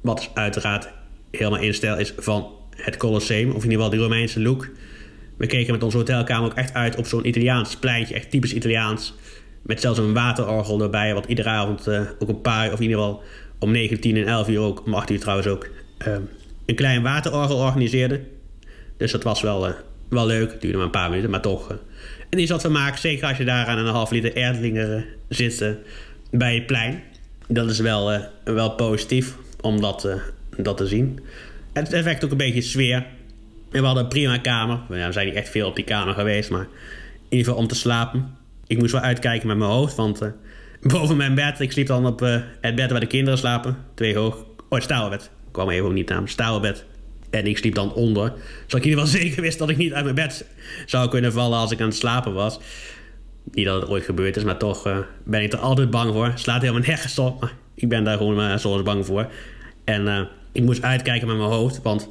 Wat 0.00 0.30
uiteraard 0.34 0.88
helemaal 1.30 1.60
in 1.60 1.74
stijl 1.74 1.96
is 1.96 2.14
van 2.18 2.46
het 2.70 2.96
Colosseum. 2.96 3.48
Of 3.48 3.64
in 3.64 3.70
ieder 3.70 3.84
geval 3.84 3.90
die 3.90 4.00
Romeinse 4.00 4.40
look. 4.40 4.68
We 5.38 5.46
keken 5.46 5.72
met 5.72 5.82
onze 5.82 5.96
hotelkamer 5.96 6.50
ook 6.50 6.56
echt 6.56 6.74
uit 6.74 6.96
op 6.96 7.06
zo'n 7.06 7.26
Italiaans 7.26 7.76
pleintje. 7.76 8.14
Echt 8.14 8.30
typisch 8.30 8.54
Italiaans. 8.54 9.14
Met 9.62 9.80
zelfs 9.80 9.98
een 9.98 10.12
waterorgel 10.12 10.82
erbij. 10.82 11.14
Wat 11.14 11.26
iedere 11.26 11.48
avond 11.48 11.88
uh, 11.88 12.00
ook 12.18 12.28
een 12.28 12.40
paar, 12.40 12.72
of 12.72 12.80
in 12.80 12.82
ieder 12.82 12.96
geval 12.98 13.22
om 13.58 13.70
9, 13.70 14.00
10 14.00 14.16
en 14.16 14.26
11 14.26 14.48
uur 14.48 14.60
ook. 14.60 14.86
Om 14.86 14.94
8 14.94 15.10
uur 15.10 15.20
trouwens 15.20 15.48
ook. 15.48 15.68
Uh, 16.08 16.16
een 16.66 16.74
klein 16.74 17.02
waterorgel 17.02 17.56
organiseerde. 17.56 18.20
Dus 18.96 19.12
dat 19.12 19.22
was 19.22 19.40
wel, 19.40 19.68
uh, 19.68 19.74
wel 20.08 20.26
leuk. 20.26 20.50
Het 20.50 20.60
duurde 20.60 20.76
maar 20.76 20.86
een 20.86 20.92
paar 20.92 21.08
minuten, 21.08 21.30
maar 21.30 21.40
toch. 21.40 21.74
en 22.30 22.38
is 22.38 22.50
wat 22.50 22.60
vermaak. 22.60 22.96
Zeker 22.96 23.28
als 23.28 23.38
je 23.38 23.44
daar 23.44 23.66
aan 23.66 23.78
een 23.78 23.86
half 23.86 24.10
liter 24.10 24.36
Erdlinger 24.36 25.06
zit 25.28 25.64
bij 26.30 26.54
het 26.54 26.66
plein. 26.66 27.02
Dat 27.48 27.70
is 27.70 27.78
wel, 27.78 28.20
wel 28.44 28.70
positief 28.70 29.36
om 29.60 29.80
dat, 29.80 30.08
dat 30.56 30.76
te 30.76 30.86
zien. 30.86 31.20
Het 31.72 31.92
effect 31.92 32.24
ook 32.24 32.30
een 32.30 32.36
beetje 32.36 32.60
sfeer. 32.60 33.06
We 33.70 33.78
hadden 33.78 34.02
een 34.02 34.08
prima 34.08 34.38
kamer. 34.38 34.80
We 34.88 35.12
zijn 35.12 35.26
niet 35.26 35.34
echt 35.34 35.48
veel 35.48 35.68
op 35.68 35.76
die 35.76 35.84
kamer 35.84 36.14
geweest, 36.14 36.50
maar 36.50 36.60
in 36.60 36.68
ieder 37.28 37.46
geval 37.46 37.60
om 37.60 37.66
te 37.66 37.74
slapen. 37.74 38.36
Ik 38.66 38.78
moest 38.78 38.92
wel 38.92 39.00
uitkijken 39.00 39.46
met 39.46 39.56
mijn 39.56 39.70
hoofd, 39.70 39.96
want 39.96 40.22
uh, 40.22 40.28
boven 40.92 41.16
mijn 41.16 41.34
bed, 41.34 41.60
ik 41.60 41.72
sliep 41.72 41.86
dan 41.86 42.06
op 42.06 42.22
uh, 42.22 42.40
het 42.60 42.74
bed 42.74 42.90
waar 42.90 43.00
de 43.00 43.06
kinderen 43.06 43.38
slapen. 43.38 43.76
Twee 43.94 44.16
hoog. 44.16 44.44
Oh, 44.68 45.10
het. 45.10 45.22
Ik 45.22 45.52
kwam 45.52 45.70
even 45.70 45.86
ook 45.86 45.92
niet 45.92 46.10
aan. 46.10 46.28
Staalbed. 46.28 46.84
En 47.30 47.46
ik 47.46 47.58
sliep 47.58 47.74
dan 47.74 47.92
onder. 47.92 48.32
Zodat 48.66 48.78
ik 48.78 48.84
in 48.84 48.88
ieder 48.88 49.04
geval 49.04 49.20
zeker 49.20 49.42
wist 49.42 49.58
dat 49.58 49.68
ik 49.68 49.76
niet 49.76 49.92
uit 49.92 50.04
mijn 50.04 50.16
bed 50.16 50.46
zou 50.86 51.08
kunnen 51.08 51.32
vallen 51.32 51.58
als 51.58 51.70
ik 51.70 51.80
aan 51.80 51.86
het 51.86 51.96
slapen 51.96 52.32
was. 52.32 52.58
Niet 53.52 53.66
dat 53.66 53.80
het 53.80 53.90
ooit 53.90 54.04
gebeurd 54.04 54.36
is, 54.36 54.44
maar 54.44 54.58
toch 54.58 54.86
uh, 54.86 54.98
ben 55.24 55.42
ik 55.42 55.52
er 55.52 55.58
altijd 55.58 55.90
bang 55.90 56.12
voor. 56.12 56.32
Slaat 56.34 56.60
helemaal 56.60 56.82
nergens 56.82 57.18
op, 57.18 57.40
maar 57.40 57.52
ik 57.74 57.88
ben 57.88 58.04
daar 58.04 58.16
gewoon 58.16 58.34
maar 58.34 58.58
zoals 58.58 58.82
bang 58.82 59.06
voor. 59.06 59.30
En 59.84 60.28
ik 60.52 60.62
moest 60.62 60.82
uitkijken 60.82 61.26
met 61.26 61.36
mijn 61.36 61.48
hoofd, 61.48 61.82
want 61.82 62.08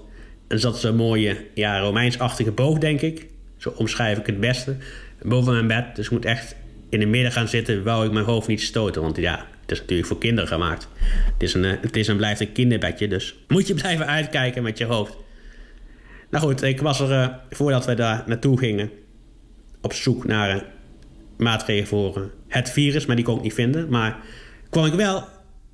er 0.47 0.59
zat 0.59 0.79
zo'n 0.79 0.95
mooie, 0.95 1.37
ja, 1.53 1.79
Romeinsachtige 1.79 2.51
boog, 2.51 2.77
denk 2.77 3.01
ik. 3.01 3.27
Zo 3.57 3.69
omschrijf 3.69 4.17
ik 4.17 4.25
het 4.25 4.39
beste. 4.39 4.75
Boven 5.21 5.53
mijn 5.53 5.67
bed, 5.67 5.95
dus 5.95 6.05
ik 6.05 6.11
moet 6.11 6.25
echt 6.25 6.55
in 6.89 6.99
de 6.99 7.05
midden 7.05 7.31
gaan 7.31 7.47
zitten, 7.47 7.83
wou 7.83 8.05
ik 8.05 8.11
mijn 8.11 8.25
hoofd 8.25 8.47
niet 8.47 8.61
stoten. 8.61 9.01
Want 9.01 9.17
ja, 9.17 9.45
het 9.61 9.71
is 9.71 9.79
natuurlijk 9.79 10.07
voor 10.07 10.17
kinderen 10.17 10.47
gemaakt. 10.47 10.87
Het 11.33 11.43
is, 11.43 11.53
een, 11.53 11.63
het 11.63 11.95
is 11.95 12.07
en 12.07 12.17
blijft 12.17 12.39
een 12.39 12.51
kinderbedje, 12.51 13.07
dus 13.07 13.35
moet 13.47 13.67
je 13.67 13.73
blijven 13.73 14.07
uitkijken 14.07 14.63
met 14.63 14.77
je 14.77 14.85
hoofd. 14.85 15.17
Nou 16.29 16.43
goed, 16.43 16.61
ik 16.61 16.81
was 16.81 16.99
er, 16.99 17.11
uh, 17.11 17.27
voordat 17.49 17.85
we 17.85 17.93
daar 17.93 18.23
naartoe 18.25 18.57
gingen, 18.57 18.91
op 19.81 19.93
zoek 19.93 20.25
naar 20.25 20.55
uh, 20.55 20.61
maatregelen 21.37 21.87
voor 21.87 22.31
het 22.47 22.69
virus, 22.69 23.05
maar 23.05 23.15
die 23.15 23.25
kon 23.25 23.37
ik 23.37 23.41
niet 23.41 23.53
vinden. 23.53 23.89
Maar 23.89 24.17
kwam 24.69 24.85
ik 24.85 24.93
wel 24.93 25.23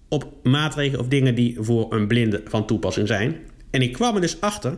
op 0.10 0.34
maatregelen 0.44 1.00
of 1.00 1.08
dingen 1.08 1.36
die 1.36 1.58
voor 1.60 1.94
een 1.94 2.08
blinde 2.08 2.42
van 2.46 2.65
toepassing 2.65 3.08
zijn. 3.08 3.38
En 3.74 3.82
ik 3.82 3.94
kwam 3.94 4.15
er 4.15 4.22
dus 4.22 4.42
achter 4.42 4.77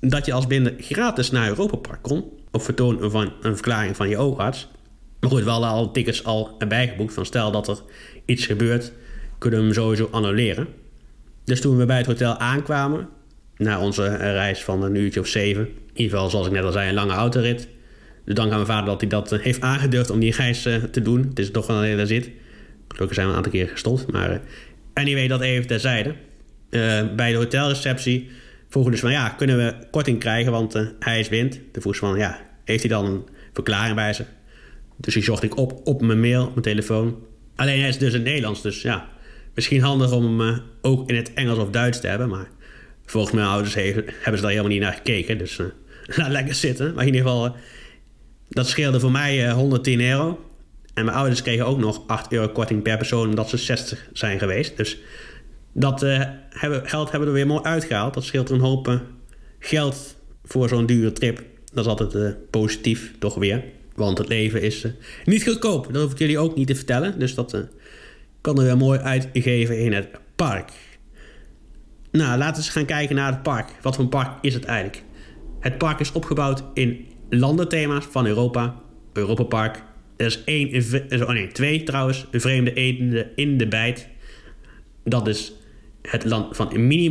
dat 0.00 0.26
je 0.26 0.32
als 0.32 0.46
blinde 0.46 0.74
gratis 0.78 1.30
naar 1.30 1.48
Europa 1.48 1.76
Park 1.76 2.02
kon. 2.02 2.24
Op 2.50 2.62
vertoon 2.62 3.10
van 3.10 3.32
een 3.40 3.54
verklaring 3.54 3.96
van 3.96 4.08
je 4.08 4.18
oogarts. 4.18 4.68
Maar 5.20 5.30
goed, 5.30 5.44
we 5.44 5.50
hadden 5.50 5.68
al 5.68 5.90
tickets 5.90 6.24
al 6.24 6.54
erbij 6.58 6.88
geboekt. 6.88 7.14
Van 7.14 7.26
stel 7.26 7.50
dat 7.50 7.68
er 7.68 7.82
iets 8.24 8.46
gebeurt, 8.46 8.92
kunnen 9.38 9.58
we 9.58 9.64
hem 9.64 9.74
sowieso 9.74 10.08
annuleren. 10.10 10.68
Dus 11.44 11.60
toen 11.60 11.76
we 11.76 11.86
bij 11.86 11.96
het 11.96 12.06
hotel 12.06 12.36
aankwamen, 12.36 13.08
na 13.56 13.80
onze 13.80 14.16
reis 14.16 14.64
van 14.64 14.82
een 14.82 14.94
uurtje 14.94 15.20
of 15.20 15.26
zeven. 15.26 15.62
In 15.66 15.72
ieder 15.92 16.10
geval, 16.12 16.30
zoals 16.30 16.46
ik 16.46 16.52
net 16.52 16.64
al 16.64 16.72
zei, 16.72 16.88
een 16.88 16.94
lange 16.94 17.12
autorit. 17.12 17.68
Dus 18.24 18.34
dank 18.34 18.50
aan 18.50 18.56
mijn 18.56 18.66
vader 18.66 18.86
dat 18.86 19.00
hij 19.00 19.10
dat 19.10 19.30
heeft 19.30 19.60
aangedurfd 19.60 20.10
om 20.10 20.20
die 20.20 20.34
reis 20.34 20.62
te 20.62 21.02
doen. 21.02 21.26
Het 21.28 21.38
is 21.38 21.50
toch 21.50 21.66
wel 21.66 21.76
een 21.76 21.84
hele 21.84 22.06
zit. 22.06 22.30
Gelukkig 22.88 23.14
zijn 23.14 23.26
we 23.26 23.32
een 23.32 23.38
aantal 23.38 23.52
keer 23.52 23.68
gestopt. 23.68 24.12
Maar 24.12 24.30
uh, 24.30 24.38
anyway, 24.94 25.28
dat 25.28 25.40
even 25.40 25.66
terzijde. 25.66 26.14
Uh, 26.70 27.14
bij 27.16 27.30
de 27.30 27.36
hotelreceptie 27.36 28.30
vroegen 28.68 28.92
dus 28.92 29.00
van... 29.00 29.10
ja, 29.10 29.28
kunnen 29.28 29.56
we 29.56 29.74
korting 29.90 30.18
krijgen, 30.18 30.52
want 30.52 30.76
uh, 30.76 30.88
hij 30.98 31.20
is 31.20 31.28
wind. 31.28 31.60
Toen 31.72 31.82
vroeg 31.82 31.96
van, 31.96 32.18
ja, 32.18 32.40
heeft 32.64 32.80
hij 32.80 32.90
dan 32.90 33.04
een 33.04 33.28
verklaring 33.52 33.94
bij 33.94 34.12
zich? 34.12 34.26
Dus 34.96 35.14
die 35.14 35.22
zocht 35.22 35.42
ik 35.42 35.56
op 35.56 35.80
op 35.84 36.02
mijn 36.02 36.20
mail, 36.20 36.42
op 36.42 36.50
mijn 36.50 36.62
telefoon. 36.62 37.18
Alleen 37.56 37.80
hij 37.80 37.88
is 37.88 37.98
dus 37.98 38.14
in 38.14 38.22
Nederlands, 38.22 38.62
dus 38.62 38.82
ja... 38.82 39.08
misschien 39.54 39.82
handig 39.82 40.12
om 40.12 40.40
hem 40.40 40.60
ook 40.82 41.08
in 41.08 41.16
het 41.16 41.34
Engels 41.34 41.58
of 41.58 41.70
Duits 41.70 42.00
te 42.00 42.06
hebben. 42.06 42.28
Maar 42.28 42.48
volgens 43.06 43.34
mijn 43.34 43.46
ouders 43.46 43.74
hebben 43.74 44.04
ze 44.22 44.40
daar 44.40 44.50
helemaal 44.50 44.72
niet 44.72 44.80
naar 44.80 44.92
gekeken. 44.92 45.38
Dus 45.38 45.60
laat 46.16 46.30
lekker 46.30 46.54
zitten. 46.54 46.94
Maar 46.94 47.06
in 47.06 47.14
ieder 47.14 47.28
geval, 47.28 47.56
dat 48.48 48.68
scheelde 48.68 49.00
voor 49.00 49.10
mij 49.12 49.50
110 49.50 50.00
euro. 50.00 50.44
En 50.94 51.04
mijn 51.04 51.16
ouders 51.16 51.42
kregen 51.42 51.66
ook 51.66 51.78
nog 51.78 52.02
8 52.06 52.32
euro 52.32 52.48
korting 52.48 52.82
per 52.82 52.96
persoon 52.96 53.28
omdat 53.28 53.48
ze 53.48 53.56
60 53.56 54.08
zijn 54.12 54.38
geweest. 54.38 54.76
Dus 54.76 54.98
Dat 55.72 56.02
uh, 56.02 56.22
hebben, 56.48 56.88
geld 56.88 57.10
hebben 57.10 57.20
we 57.20 57.26
er 57.26 57.46
weer 57.46 57.54
mooi 57.54 57.62
uitgehaald. 57.62 58.14
Dat 58.14 58.24
scheelt 58.24 58.50
een 58.50 58.60
hoop 58.60 58.88
uh, 58.88 59.00
geld 59.58 60.16
voor 60.44 60.68
zo'n 60.68 60.86
dure 60.86 61.12
trip. 61.12 61.42
Dat 61.72 61.84
is 61.84 61.90
altijd 61.90 62.14
uh, 62.14 62.30
positief, 62.50 63.12
toch 63.18 63.34
weer. 63.34 63.64
Want 63.94 64.18
het 64.18 64.28
leven 64.28 64.62
is 64.62 64.86
niet 65.24 65.44
goedkoop. 65.44 65.92
Dat 65.92 66.02
hoef 66.02 66.12
ik 66.12 66.18
jullie 66.18 66.38
ook 66.38 66.56
niet 66.56 66.66
te 66.66 66.74
vertellen. 66.74 67.18
Dus 67.18 67.34
dat 67.34 67.56
kan 68.40 68.58
er 68.58 68.64
weer 68.64 68.76
mooi 68.76 68.98
uitgeven 68.98 69.78
in 69.78 69.92
het 69.92 70.08
park. 70.36 70.72
Nou, 72.10 72.38
laten 72.38 72.54
we 72.54 72.58
eens 72.58 72.68
gaan 72.68 72.84
kijken 72.84 73.16
naar 73.16 73.32
het 73.32 73.42
park. 73.42 73.70
Wat 73.82 73.94
voor 73.94 74.04
een 74.04 74.10
park 74.10 74.38
is 74.40 74.54
het 74.54 74.64
eigenlijk? 74.64 75.02
Het 75.60 75.78
park 75.78 76.00
is 76.00 76.12
opgebouwd 76.12 76.62
in 76.74 77.06
landenthema's 77.28 78.04
van 78.10 78.26
Europa. 78.26 78.80
Europa 79.12 79.42
Park. 79.42 79.82
Er 80.16 80.26
is 80.26 80.44
één, 80.44 80.84
oh 81.22 81.28
nee, 81.28 81.48
twee 81.48 81.82
trouwens, 81.82 82.26
vreemde 82.32 82.72
etende 82.72 83.32
in 83.34 83.58
de 83.58 83.68
bijt. 83.68 84.08
Dat 85.04 85.28
is 85.28 85.52
het 86.10 86.24
land 86.24 86.56
van 86.56 86.86
Minnie 86.86 87.10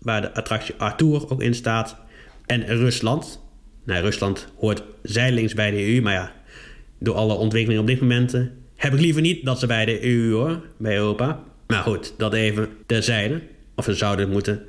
waar 0.00 0.20
de 0.20 0.34
attractie 0.34 0.74
Arthur 0.78 1.30
ook 1.30 1.42
in 1.42 1.54
staat. 1.54 1.96
En 2.46 2.66
Rusland. 2.66 3.40
Nou, 3.84 4.02
Rusland 4.02 4.48
hoort 4.58 4.82
zijdelings 5.02 5.54
bij 5.54 5.70
de 5.70 5.94
EU, 5.94 6.00
maar 6.00 6.12
ja, 6.12 6.32
door 6.98 7.14
alle 7.14 7.34
ontwikkelingen 7.34 7.82
op 7.82 7.88
dit 7.88 8.00
moment 8.00 8.32
heb 8.76 8.92
ik 8.92 9.00
liever 9.00 9.22
niet 9.22 9.44
dat 9.44 9.58
ze 9.58 9.66
bij 9.66 9.84
de 9.84 10.04
EU 10.04 10.32
hoor, 10.32 10.60
bij 10.76 10.96
Europa. 10.96 11.42
Maar 11.66 11.82
goed, 11.82 12.14
dat 12.18 12.32
even 12.32 12.68
terzijde. 12.86 13.42
Of 13.74 13.84
ze 13.84 13.94
zouden 13.94 14.30
moeten 14.30 14.62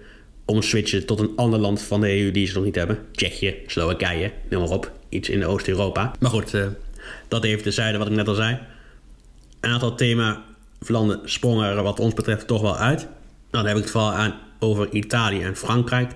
omswitchen 0.46 1.06
tot 1.06 1.20
een 1.20 1.36
ander 1.36 1.60
land 1.60 1.82
van 1.82 2.02
de 2.02 2.22
EU 2.22 2.32
die 2.32 2.48
ze 2.48 2.54
nog 2.54 2.64
niet 2.64 2.76
hebben. 2.76 3.00
Tsjechië, 3.12 3.56
Slowakije, 3.68 4.32
noem 4.50 4.62
maar 4.62 4.72
op. 4.72 4.92
Iets 5.10 5.30
in 5.30 5.46
Oost-Europa. 5.46 6.12
Maar 6.20 6.30
goed, 6.30 6.54
uh, 6.54 6.66
dat 7.28 7.44
even 7.44 7.64
terzijde 7.64 7.98
wat 7.98 8.08
ik 8.08 8.14
net 8.14 8.28
al 8.28 8.36
zei. 8.36 8.60
Een 9.60 9.70
aantal 9.70 9.96
thema 9.96 10.44
landen 10.80 11.20
sprongen 11.24 11.70
er 11.70 11.84
wat 11.84 12.00
ons 12.00 12.14
betreft 12.14 12.48
toch 12.48 12.62
wel 12.62 12.78
uit. 12.78 13.08
Dan 13.56 13.66
heb 13.66 13.76
ik 13.76 13.82
het 13.82 13.92
vooral 13.92 14.14
aan 14.14 14.34
over 14.60 14.92
Italië 14.92 15.42
en 15.42 15.56
Frankrijk. 15.56 16.12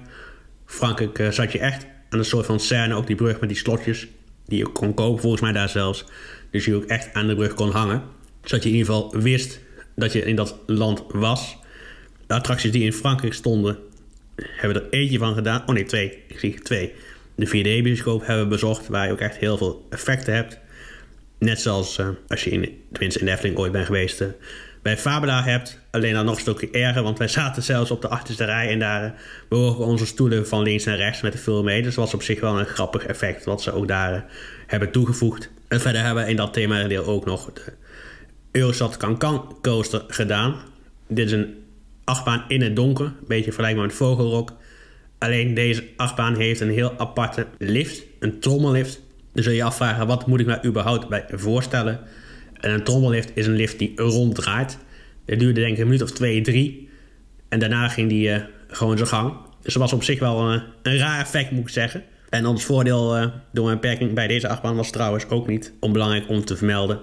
Frankrijk 0.65 1.19
uh, 1.19 1.29
zat 1.29 1.51
je 1.51 1.59
echt 1.59 1.85
aan 2.09 2.19
een 2.19 2.25
soort 2.25 2.45
van 2.45 2.59
scène, 2.59 2.93
ook 2.93 3.07
die 3.07 3.15
brug 3.15 3.39
met 3.39 3.49
die 3.49 3.57
slotjes. 3.57 4.07
Die 4.45 4.57
je 4.57 4.67
kon 4.67 4.93
kopen, 4.93 5.21
volgens 5.21 5.41
mij 5.41 5.51
daar 5.51 5.69
zelfs. 5.69 6.05
Dus 6.51 6.65
je 6.65 6.75
ook 6.75 6.85
echt 6.85 7.13
aan 7.13 7.27
de 7.27 7.35
brug 7.35 7.53
kon 7.53 7.71
hangen. 7.71 8.03
Zodat 8.43 8.63
je 8.63 8.69
in 8.69 8.75
ieder 8.75 8.93
geval 8.93 9.21
wist 9.21 9.59
dat 9.95 10.13
je 10.13 10.21
in 10.21 10.35
dat 10.35 10.59
land 10.65 11.03
was. 11.07 11.57
De 12.27 12.33
attracties 12.33 12.71
die 12.71 12.83
in 12.83 12.93
Frankrijk 12.93 13.33
stonden, 13.33 13.77
hebben 14.35 14.83
er 14.83 14.89
eentje 14.89 15.17
van 15.17 15.33
gedaan. 15.33 15.61
Oh 15.65 15.73
nee, 15.73 15.85
twee. 15.85 16.23
Ik 16.27 16.39
zie 16.39 16.61
twee. 16.61 16.93
De 17.35 17.47
4D-bioscoop 17.47 18.25
hebben 18.25 18.43
we 18.43 18.49
bezocht, 18.49 18.87
waar 18.87 19.05
je 19.05 19.11
ook 19.11 19.19
echt 19.19 19.37
heel 19.37 19.57
veel 19.57 19.87
effecten 19.89 20.33
hebt. 20.33 20.59
Net 21.37 21.61
zoals 21.61 21.97
uh, 21.97 22.07
als 22.27 22.43
je 22.43 22.49
in, 22.49 22.81
tenminste 22.91 23.19
in 23.19 23.25
de 23.25 23.31
Efteling 23.31 23.57
ooit 23.57 23.71
bent 23.71 23.85
geweest, 23.85 24.21
uh, 24.21 24.27
bij 24.81 24.97
Fabula 24.97 25.43
hebt. 25.43 25.79
Alleen 25.91 26.13
dan 26.13 26.25
nog 26.25 26.35
een 26.35 26.41
stukje 26.41 26.69
erger, 26.71 27.03
want 27.03 27.17
wij 27.17 27.27
zaten 27.27 27.63
zelfs 27.63 27.91
op 27.91 28.01
de 28.01 28.07
achterste 28.07 28.45
rij 28.45 28.69
en 28.69 28.79
daar 28.79 29.13
bewogen 29.49 29.85
onze 29.85 30.05
stoelen 30.05 30.47
van 30.47 30.63
links 30.63 30.83
naar 30.83 30.97
rechts 30.97 31.21
met 31.21 31.31
de 31.31 31.37
film 31.37 31.65
mee. 31.65 31.81
Dus 31.81 31.95
dat 31.95 32.03
was 32.03 32.13
op 32.13 32.23
zich 32.23 32.39
wel 32.39 32.59
een 32.59 32.65
grappig 32.65 33.05
effect 33.05 33.45
wat 33.45 33.61
ze 33.61 33.71
ook 33.71 33.87
daar 33.87 34.25
hebben 34.67 34.91
toegevoegd. 34.91 35.49
En 35.67 35.81
verder 35.81 36.03
hebben 36.03 36.23
we 36.23 36.29
in 36.29 36.35
dat 36.35 36.53
thema 36.53 36.87
deel 36.87 37.05
ook 37.05 37.25
nog 37.25 37.53
de 37.53 37.73
Eurosat 38.51 38.97
Cancan 38.97 39.57
coaster 39.61 40.03
gedaan. 40.07 40.55
Dit 41.07 41.25
is 41.25 41.31
een 41.31 41.55
achtbaan 42.03 42.43
in 42.47 42.61
het 42.61 42.75
donker, 42.75 43.05
een 43.05 43.27
beetje 43.27 43.51
vergelijkbaar 43.51 43.85
met 43.85 43.95
Vogelrok. 43.95 44.53
Alleen 45.17 45.53
deze 45.53 45.83
achtbaan 45.95 46.35
heeft 46.35 46.59
een 46.59 46.71
heel 46.71 46.93
aparte 46.97 47.47
lift, 47.57 48.03
een 48.19 48.39
trommellift. 48.39 49.01
Dan 49.33 49.43
zul 49.43 49.51
je 49.51 49.57
je 49.57 49.63
afvragen, 49.63 50.07
wat 50.07 50.27
moet 50.27 50.39
ik 50.39 50.45
nou 50.45 50.67
überhaupt 50.67 51.07
bij 51.07 51.25
voorstellen? 51.31 51.99
En 52.59 52.71
een 52.71 52.83
trommellift 52.83 53.31
is 53.33 53.47
een 53.47 53.55
lift 53.55 53.79
die 53.79 53.93
ronddraait. 53.95 54.77
Het 55.25 55.39
duurde 55.39 55.61
denk 55.61 55.73
ik 55.73 55.79
een 55.79 55.85
minuut 55.85 56.01
of 56.01 56.11
twee, 56.11 56.41
drie. 56.41 56.89
En 57.49 57.59
daarna 57.59 57.87
ging 57.87 58.09
die 58.09 58.29
uh, 58.29 58.37
gewoon 58.67 58.97
zijn 58.97 59.09
gang. 59.09 59.33
Dus 59.61 59.73
dat 59.73 59.81
was 59.81 59.93
op 59.93 60.03
zich 60.03 60.19
wel 60.19 60.51
een, 60.51 60.63
een 60.81 60.97
raar 60.97 61.19
effect, 61.19 61.51
moet 61.51 61.61
ik 61.61 61.69
zeggen. 61.69 62.03
En 62.29 62.45
ons 62.45 62.63
voordeel 62.63 63.17
uh, 63.17 63.25
door 63.51 63.65
mijn 63.65 63.79
beperking 63.79 64.13
bij 64.13 64.27
deze 64.27 64.47
achtbaan 64.47 64.75
was 64.75 64.91
trouwens 64.91 65.29
ook 65.29 65.47
niet 65.47 65.73
onbelangrijk 65.79 66.29
om 66.29 66.45
te 66.45 66.57
vermelden 66.57 66.99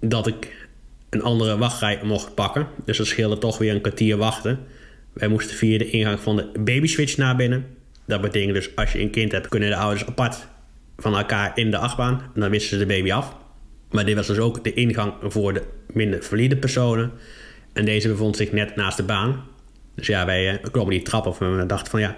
dat 0.00 0.26
ik 0.26 0.68
een 1.10 1.22
andere 1.22 1.58
wachtrij 1.58 2.00
mocht 2.02 2.34
pakken. 2.34 2.66
Dus 2.84 2.96
dat 2.96 3.06
scheelde 3.06 3.38
toch 3.38 3.58
weer 3.58 3.74
een 3.74 3.80
kwartier 3.80 4.16
wachten. 4.16 4.58
Wij 5.12 5.28
moesten 5.28 5.56
via 5.56 5.78
de 5.78 5.90
ingang 5.90 6.20
van 6.20 6.36
de 6.36 6.50
babyswitch 6.58 7.16
naar 7.16 7.36
binnen. 7.36 7.66
Dat 8.06 8.20
betekent 8.20 8.54
dus 8.54 8.76
als 8.76 8.92
je 8.92 9.00
een 9.00 9.10
kind 9.10 9.32
hebt, 9.32 9.48
kunnen 9.48 9.68
de 9.68 9.76
ouders 9.76 10.06
apart 10.06 10.48
van 10.96 11.16
elkaar 11.16 11.52
in 11.54 11.70
de 11.70 11.78
achtbaan. 11.78 12.20
En 12.34 12.40
dan 12.40 12.50
wisten 12.50 12.78
ze 12.78 12.86
de 12.86 12.94
baby 12.94 13.12
af. 13.12 13.36
Maar 13.90 14.04
dit 14.04 14.16
was 14.16 14.26
dus 14.26 14.38
ook 14.38 14.64
de 14.64 14.74
ingang 14.74 15.12
voor 15.22 15.52
de 15.52 15.62
minder 15.92 16.22
valide 16.22 16.56
personen. 16.56 17.12
En 17.72 17.84
deze 17.84 18.08
bevond 18.08 18.36
zich 18.36 18.52
net 18.52 18.76
naast 18.76 18.96
de 18.96 19.02
baan. 19.02 19.44
Dus 19.94 20.06
ja, 20.06 20.26
wij 20.26 20.52
uh, 20.52 20.58
klommen 20.70 20.94
die 20.94 21.02
trap 21.02 21.26
op 21.26 21.40
en 21.40 21.56
we 21.56 21.66
dachten 21.66 21.90
van 21.90 22.00
ja, 22.00 22.16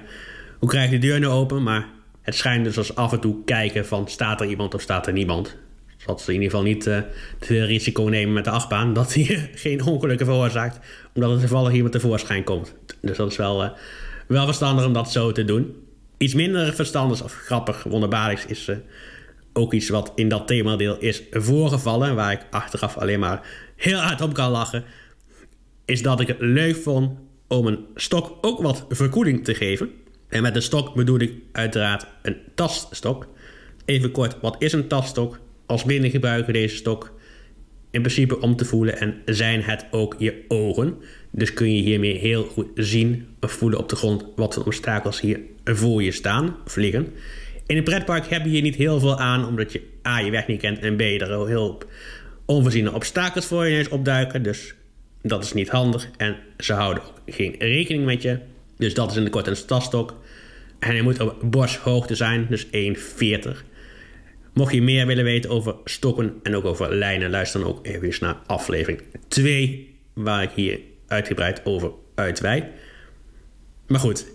hoe 0.58 0.68
krijg 0.68 0.90
je 0.90 0.98
de 0.98 1.06
deur 1.06 1.18
nu 1.18 1.26
open? 1.26 1.62
Maar 1.62 1.86
het 2.22 2.34
schijnt 2.34 2.64
dus 2.64 2.78
als 2.78 2.94
af 2.94 3.12
en 3.12 3.20
toe 3.20 3.44
kijken 3.44 3.86
van 3.86 4.08
staat 4.08 4.40
er 4.40 4.46
iemand 4.46 4.74
of 4.74 4.80
staat 4.80 5.06
er 5.06 5.12
niemand. 5.12 5.56
Zodat 5.96 6.20
ze 6.20 6.34
in 6.34 6.42
ieder 6.42 6.50
geval 6.50 6.66
niet 6.66 6.86
uh, 6.86 6.98
te 7.38 7.46
veel 7.46 7.66
risico 7.66 8.02
nemen 8.02 8.32
met 8.34 8.44
de 8.44 8.50
achtbaan. 8.50 8.92
Dat 9.00 9.14
hij 9.14 9.50
geen 9.54 9.84
ongelukken 9.84 10.26
veroorzaakt. 10.26 10.78
Omdat 11.14 11.30
er 11.30 11.38
toevallig 11.38 11.72
iemand 11.72 11.92
tevoorschijn 11.92 12.44
komt. 12.44 12.74
Dus 13.00 13.16
dat 13.16 13.30
is 13.30 13.36
wel, 13.36 13.64
uh, 13.64 13.70
wel 14.26 14.44
verstandig 14.44 14.86
om 14.86 14.92
dat 14.92 15.12
zo 15.12 15.32
te 15.32 15.44
doen. 15.44 15.76
Iets 16.16 16.34
minder 16.34 16.74
verstandig 16.74 17.24
of 17.24 17.32
grappig, 17.32 17.82
wonderbaarlijks 17.82 18.46
is 18.46 18.70
ook 19.52 19.72
iets 19.72 19.88
wat 19.88 20.12
in 20.14 20.28
dat 20.28 20.46
themadeel 20.46 20.98
is 20.98 21.22
voorgevallen. 21.30 22.14
Waar 22.14 22.32
ik 22.32 22.46
achteraf 22.50 22.96
alleen 22.96 23.20
maar 23.20 23.46
heel 23.76 23.98
hard 23.98 24.20
op 24.20 24.34
kan 24.34 24.50
lachen. 24.50 24.84
Is 25.84 26.02
dat 26.02 26.20
ik 26.20 26.26
het 26.26 26.40
leuk 26.40 26.76
vond 26.76 27.18
om 27.48 27.66
een 27.66 27.86
stok 27.94 28.38
ook 28.40 28.62
wat 28.62 28.86
verkoeling 28.88 29.44
te 29.44 29.54
geven. 29.54 29.90
En 30.28 30.42
met 30.42 30.56
een 30.56 30.62
stok 30.62 30.94
bedoel 30.94 31.18
ik 31.18 31.32
uiteraard 31.52 32.06
een 32.22 32.36
taststok. 32.54 33.26
Even 33.84 34.10
kort, 34.10 34.36
wat 34.40 34.56
is 34.58 34.72
een 34.72 34.88
taststok? 34.88 35.38
Als 35.66 35.84
minder 35.84 36.10
gebruiken 36.10 36.52
deze 36.52 36.76
stok 36.76 37.12
in 37.90 38.02
principe 38.02 38.40
om 38.40 38.56
te 38.56 38.64
voelen 38.64 38.98
en 38.98 39.22
zijn 39.24 39.62
het 39.62 39.86
ook 39.90 40.14
je 40.18 40.44
ogen. 40.48 40.96
Dus 41.30 41.52
kun 41.52 41.74
je 41.74 41.82
hiermee 41.82 42.18
heel 42.18 42.44
goed 42.44 42.66
zien 42.74 43.26
of 43.40 43.52
voelen 43.52 43.78
op 43.78 43.88
de 43.88 43.96
grond 43.96 44.24
wat 44.36 44.54
voor 44.54 44.64
obstakels 44.64 45.20
hier 45.20 45.40
voor 45.64 46.02
je 46.02 46.12
staan 46.12 46.56
of 46.64 46.76
liggen. 46.76 47.12
In 47.70 47.76
een 47.76 47.84
pretpark 47.84 48.26
heb 48.26 48.44
je 48.44 48.50
hier 48.50 48.62
niet 48.62 48.74
heel 48.74 49.00
veel 49.00 49.18
aan, 49.18 49.46
omdat 49.46 49.72
je 49.72 49.82
A, 50.06 50.18
je 50.18 50.30
weg 50.30 50.46
niet 50.46 50.60
kent 50.60 50.78
en 50.78 50.96
B, 50.96 51.00
er 51.00 51.46
heel 51.46 51.78
onvoorziene 52.44 52.94
obstakels 52.94 53.46
voor 53.46 53.64
je 53.64 53.70
ineens 53.70 53.88
opduiken. 53.88 54.42
Dus 54.42 54.74
dat 55.22 55.44
is 55.44 55.52
niet 55.52 55.68
handig 55.68 56.10
en 56.16 56.36
ze 56.58 56.72
houden 56.72 57.02
ook 57.02 57.20
geen 57.26 57.54
rekening 57.58 58.04
met 58.04 58.22
je. 58.22 58.38
Dus 58.76 58.94
dat 58.94 59.10
is 59.10 59.16
in 59.16 59.24
de 59.24 59.30
kort 59.30 59.46
een 59.46 59.56
stadstok. 59.56 60.20
En 60.78 60.90
hij 60.90 61.02
moet 61.02 61.20
op 61.20 61.36
borsthoogte 61.44 62.14
zijn, 62.14 62.46
dus 62.48 62.66
1,40. 62.66 62.70
Mocht 64.52 64.74
je 64.74 64.82
meer 64.82 65.06
willen 65.06 65.24
weten 65.24 65.50
over 65.50 65.74
stokken 65.84 66.34
en 66.42 66.56
ook 66.56 66.64
over 66.64 66.94
lijnen, 66.94 67.30
luister 67.30 67.60
dan 67.60 67.68
ook 67.68 67.86
even 67.86 68.14
naar 68.20 68.36
aflevering 68.46 69.02
2, 69.28 69.94
waar 70.12 70.42
ik 70.42 70.50
hier 70.54 70.80
uitgebreid 71.06 71.60
over 71.64 71.92
uitweid. 72.14 72.64
Maar 73.86 74.00
goed, 74.00 74.26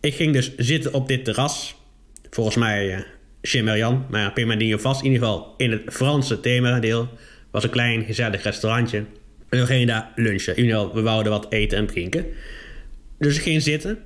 ik 0.00 0.14
ging 0.14 0.32
dus 0.32 0.56
zitten 0.56 0.92
op 0.92 1.08
dit 1.08 1.24
terras. 1.24 1.78
Volgens 2.30 2.56
mij 2.56 2.94
uh, 2.94 3.00
Chimerian, 3.42 4.06
maar 4.10 4.20
ja, 4.20 4.30
pin 4.30 4.46
me 4.46 4.54
niet 4.54 4.80
vast. 4.80 5.02
In 5.02 5.12
ieder 5.12 5.26
geval 5.26 5.54
in 5.56 5.70
het 5.70 5.82
Franse 5.86 6.40
themadeel 6.40 7.08
was 7.50 7.64
een 7.64 7.70
klein 7.70 8.04
gezellig 8.04 8.42
restaurantje. 8.42 9.04
En 9.48 9.58
we 9.58 9.66
gingen 9.66 9.86
daar 9.86 10.12
lunchen. 10.14 10.56
In 10.56 10.62
ieder 10.62 10.78
geval, 10.78 10.94
we 10.94 11.02
wouden 11.02 11.32
wat 11.32 11.46
eten 11.52 11.78
en 11.78 11.86
drinken. 11.86 12.26
Dus 13.18 13.36
ik 13.36 13.42
ging 13.42 13.62
zitten. 13.62 13.98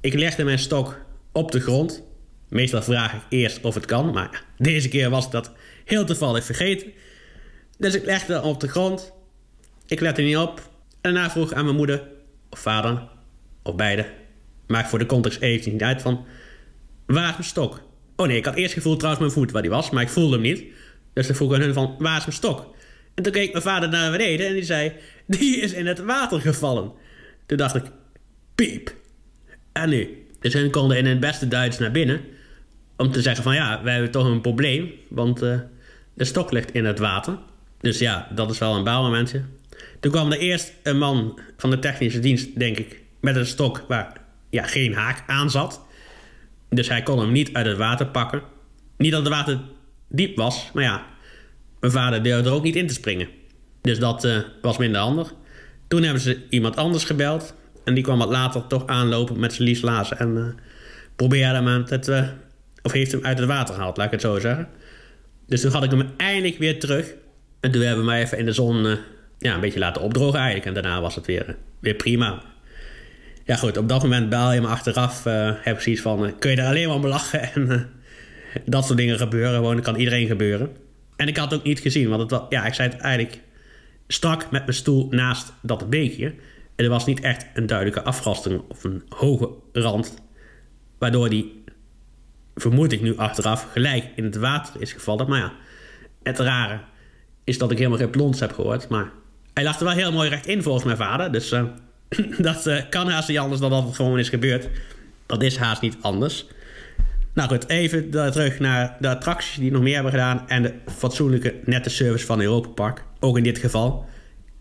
Ik 0.00 0.14
legde 0.14 0.44
mijn 0.44 0.58
stok 0.58 1.04
op 1.32 1.52
de 1.52 1.60
grond. 1.60 2.02
Meestal 2.48 2.82
vraag 2.82 3.14
ik 3.14 3.22
eerst 3.28 3.60
of 3.60 3.74
het 3.74 3.86
kan, 3.86 4.12
maar 4.12 4.44
deze 4.58 4.88
keer 4.88 5.10
was 5.10 5.30
dat 5.30 5.52
heel 5.84 6.04
toevallig 6.04 6.44
vergeten. 6.44 6.92
Dus 7.78 7.94
ik 7.94 8.04
legde 8.04 8.32
hem 8.32 8.42
op 8.42 8.60
de 8.60 8.68
grond. 8.68 9.12
Ik 9.86 10.00
lette 10.00 10.22
niet 10.22 10.36
op. 10.36 10.70
En 11.00 11.12
daarna 11.12 11.30
vroeg 11.30 11.52
aan 11.52 11.64
mijn 11.64 11.76
moeder 11.76 12.02
of 12.50 12.58
vader, 12.58 13.08
of 13.62 13.74
beide, 13.74 14.06
maakt 14.66 14.88
voor 14.88 14.98
de 14.98 15.06
context 15.06 15.40
even 15.40 15.72
niet 15.72 15.82
uit 15.82 16.02
van... 16.02 16.24
Waar 17.12 17.28
is 17.28 17.32
mijn 17.32 17.44
stok? 17.44 17.80
Oh 18.16 18.26
nee, 18.26 18.36
ik 18.36 18.44
had 18.44 18.54
eerst 18.54 18.74
gevoeld 18.74 18.98
trouwens 18.98 19.24
mijn 19.24 19.36
voet 19.36 19.52
waar 19.52 19.62
die 19.62 19.70
was, 19.70 19.90
maar 19.90 20.02
ik 20.02 20.08
voelde 20.08 20.32
hem 20.32 20.42
niet. 20.42 20.64
Dus 21.12 21.28
ik 21.28 21.36
vroeg 21.36 21.54
aan 21.54 21.60
hun 21.60 21.74
van, 21.74 21.94
waar 21.98 22.16
is 22.16 22.24
mijn 22.24 22.36
stok? 22.36 22.74
En 23.14 23.22
toen 23.22 23.32
keek 23.32 23.52
mijn 23.52 23.64
vader 23.64 23.88
naar 23.88 24.10
beneden 24.10 24.46
en 24.46 24.52
die 24.52 24.64
zei, 24.64 24.92
die 25.26 25.56
is 25.56 25.72
in 25.72 25.86
het 25.86 25.98
water 25.98 26.40
gevallen. 26.40 26.92
Toen 27.46 27.56
dacht 27.56 27.74
ik, 27.74 27.84
piep. 28.54 28.94
En 29.72 29.88
nu? 29.88 30.26
Dus 30.40 30.52
hun 30.52 30.70
konden 30.70 30.96
in 30.96 31.06
het 31.06 31.20
beste 31.20 31.48
Duits 31.48 31.78
naar 31.78 31.90
binnen 31.90 32.20
om 32.96 33.12
te 33.12 33.22
zeggen 33.22 33.42
van 33.42 33.54
ja, 33.54 33.82
wij 33.82 33.92
hebben 33.92 34.10
toch 34.10 34.26
een 34.26 34.40
probleem, 34.40 34.92
want 35.08 35.42
uh, 35.42 35.58
de 36.14 36.24
stok 36.24 36.52
ligt 36.52 36.72
in 36.72 36.84
het 36.84 36.98
water. 36.98 37.38
Dus 37.80 37.98
ja, 37.98 38.28
dat 38.34 38.50
is 38.50 38.58
wel 38.58 38.76
een 38.76 38.84
baalmomentje. 38.84 39.42
Toen 40.00 40.12
kwam 40.12 40.32
er 40.32 40.38
eerst 40.38 40.72
een 40.82 40.98
man 40.98 41.40
van 41.56 41.70
de 41.70 41.78
technische 41.78 42.20
dienst, 42.20 42.58
denk 42.58 42.78
ik, 42.78 43.00
met 43.20 43.36
een 43.36 43.46
stok 43.46 43.84
waar 43.88 44.20
ja, 44.50 44.62
geen 44.62 44.94
haak 44.94 45.22
aan 45.26 45.50
zat. 45.50 45.80
Dus 46.72 46.88
hij 46.88 47.02
kon 47.02 47.18
hem 47.18 47.32
niet 47.32 47.52
uit 47.52 47.66
het 47.66 47.76
water 47.76 48.06
pakken. 48.06 48.42
Niet 48.96 49.12
dat 49.12 49.20
het 49.20 49.32
water 49.32 49.60
diep 50.08 50.36
was, 50.36 50.70
maar 50.74 50.82
ja, 50.82 51.06
mijn 51.80 51.92
vader 51.92 52.22
durfde 52.22 52.48
er 52.48 52.54
ook 52.54 52.62
niet 52.62 52.76
in 52.76 52.86
te 52.86 52.94
springen. 52.94 53.28
Dus 53.80 53.98
dat 53.98 54.24
uh, 54.24 54.38
was 54.62 54.78
minder 54.78 55.00
handig. 55.00 55.34
Toen 55.88 56.02
hebben 56.02 56.22
ze 56.22 56.46
iemand 56.48 56.76
anders 56.76 57.04
gebeld. 57.04 57.54
En 57.84 57.94
die 57.94 58.02
kwam 58.02 58.18
wat 58.18 58.28
later 58.28 58.66
toch 58.66 58.86
aanlopen 58.86 59.40
met 59.40 59.52
zijn 59.52 59.68
lieslazen. 59.68 60.18
En 60.18 60.36
uh, 60.36 60.46
probeerde 61.16 61.54
hem 61.54 61.68
aan 61.68 61.86
het... 61.88 62.08
Uh, 62.08 62.28
of 62.82 62.92
heeft 62.92 63.22
uit 63.22 63.38
het 63.38 63.48
water 63.48 63.74
gehaald, 63.74 63.96
laat 63.96 64.06
ik 64.06 64.12
het 64.12 64.20
zo 64.20 64.38
zeggen. 64.38 64.68
Dus 65.46 65.60
toen 65.60 65.72
had 65.72 65.84
ik 65.84 65.90
hem 65.90 66.10
eindelijk 66.16 66.58
weer 66.58 66.80
terug. 66.80 67.14
En 67.60 67.70
toen 67.70 67.82
hebben 67.82 68.04
we 68.04 68.10
mij 68.10 68.22
even 68.22 68.38
in 68.38 68.44
de 68.44 68.52
zon 68.52 68.98
ja, 69.38 69.54
een 69.54 69.60
beetje 69.60 69.78
laten 69.78 70.02
opdrogen 70.02 70.38
eigenlijk. 70.38 70.66
En 70.66 70.82
daarna 70.82 71.00
was 71.00 71.14
het 71.14 71.26
weer, 71.26 71.56
weer 71.80 71.94
prima. 71.94 72.42
Ja 73.44 73.56
goed, 73.56 73.76
op 73.76 73.88
dat 73.88 74.02
moment 74.02 74.28
bel 74.28 74.52
je 74.52 74.60
me 74.60 74.66
achteraf. 74.66 75.24
heb 75.62 75.76
ik 75.76 75.80
zoiets 75.80 76.02
van, 76.02 76.38
kun 76.38 76.50
je 76.50 76.56
er 76.56 76.66
alleen 76.66 76.86
maar 76.86 76.96
om 76.96 77.06
lachen? 77.06 77.40
En 78.52 78.70
dat 78.70 78.86
soort 78.86 78.98
dingen 78.98 79.18
gebeuren. 79.18 79.54
Gewoon, 79.54 79.74
dat 79.74 79.84
kan 79.84 79.96
iedereen 79.96 80.26
gebeuren. 80.26 80.76
En 81.16 81.28
ik 81.28 81.36
had 81.36 81.50
het 81.50 81.60
ook 81.60 81.66
niet 81.66 81.80
gezien, 81.80 82.08
want 82.08 82.20
het 82.20 82.30
was, 82.30 82.42
ja, 82.48 82.64
ik 82.64 82.74
zei 82.74 82.88
eigenlijk 82.88 83.40
strak 84.08 84.50
met 84.50 84.62
mijn 84.62 84.76
stoel 84.76 85.06
naast 85.10 85.52
dat 85.62 85.90
beekje. 85.90 86.34
En 86.76 86.84
er 86.84 86.88
was 86.88 87.06
niet 87.06 87.20
echt 87.20 87.46
een 87.54 87.66
duidelijke 87.66 88.02
afrasting 88.02 88.62
of 88.68 88.84
een 88.84 89.02
hoge 89.08 89.48
rand, 89.72 90.14
waardoor 90.98 91.28
die, 91.28 91.64
vermoed 92.54 92.92
ik 92.92 93.02
nu 93.02 93.16
achteraf, 93.16 93.68
gelijk 93.72 94.04
in 94.16 94.24
het 94.24 94.36
water 94.36 94.80
is 94.80 94.92
gevallen. 94.92 95.28
Maar 95.28 95.38
ja, 95.38 95.52
het 96.22 96.38
rare 96.38 96.80
is 97.44 97.58
dat 97.58 97.70
ik 97.70 97.78
helemaal 97.78 97.98
geen 97.98 98.10
plons 98.10 98.40
heb 98.40 98.52
gehoord. 98.52 98.88
Maar 98.88 99.10
hij 99.54 99.64
lag 99.64 99.78
er 99.78 99.84
wel 99.84 99.94
heel 99.94 100.12
mooi 100.12 100.28
recht 100.28 100.46
in 100.46 100.62
volgens 100.62 100.84
mijn 100.84 100.96
vader. 100.96 101.32
Dus 101.32 101.52
dat 102.38 102.66
uh, 102.66 102.80
kan 102.90 103.08
haast 103.08 103.28
niet 103.28 103.38
anders 103.38 103.60
dan 103.60 103.70
dat 103.70 103.84
het 103.84 103.94
gewoon 103.94 104.18
is 104.18 104.28
gebeurd. 104.28 104.68
Dat 105.26 105.42
is 105.42 105.56
haast 105.56 105.80
niet 105.80 105.96
anders. 106.00 106.46
Nou 107.32 107.48
goed, 107.48 107.68
even 107.68 108.10
terug 108.10 108.58
naar 108.58 108.96
de 109.00 109.08
attracties 109.08 109.56
die 109.56 109.70
nog 109.70 109.82
meer 109.82 109.94
hebben 109.94 110.12
gedaan... 110.12 110.48
en 110.48 110.62
de 110.62 110.72
fatsoenlijke 110.96 111.54
nette 111.64 111.90
service 111.90 112.26
van 112.26 112.40
Europa 112.40 112.68
Park. 112.68 113.04
Ook 113.20 113.36
in 113.36 113.42
dit 113.42 113.58
geval 113.58 114.06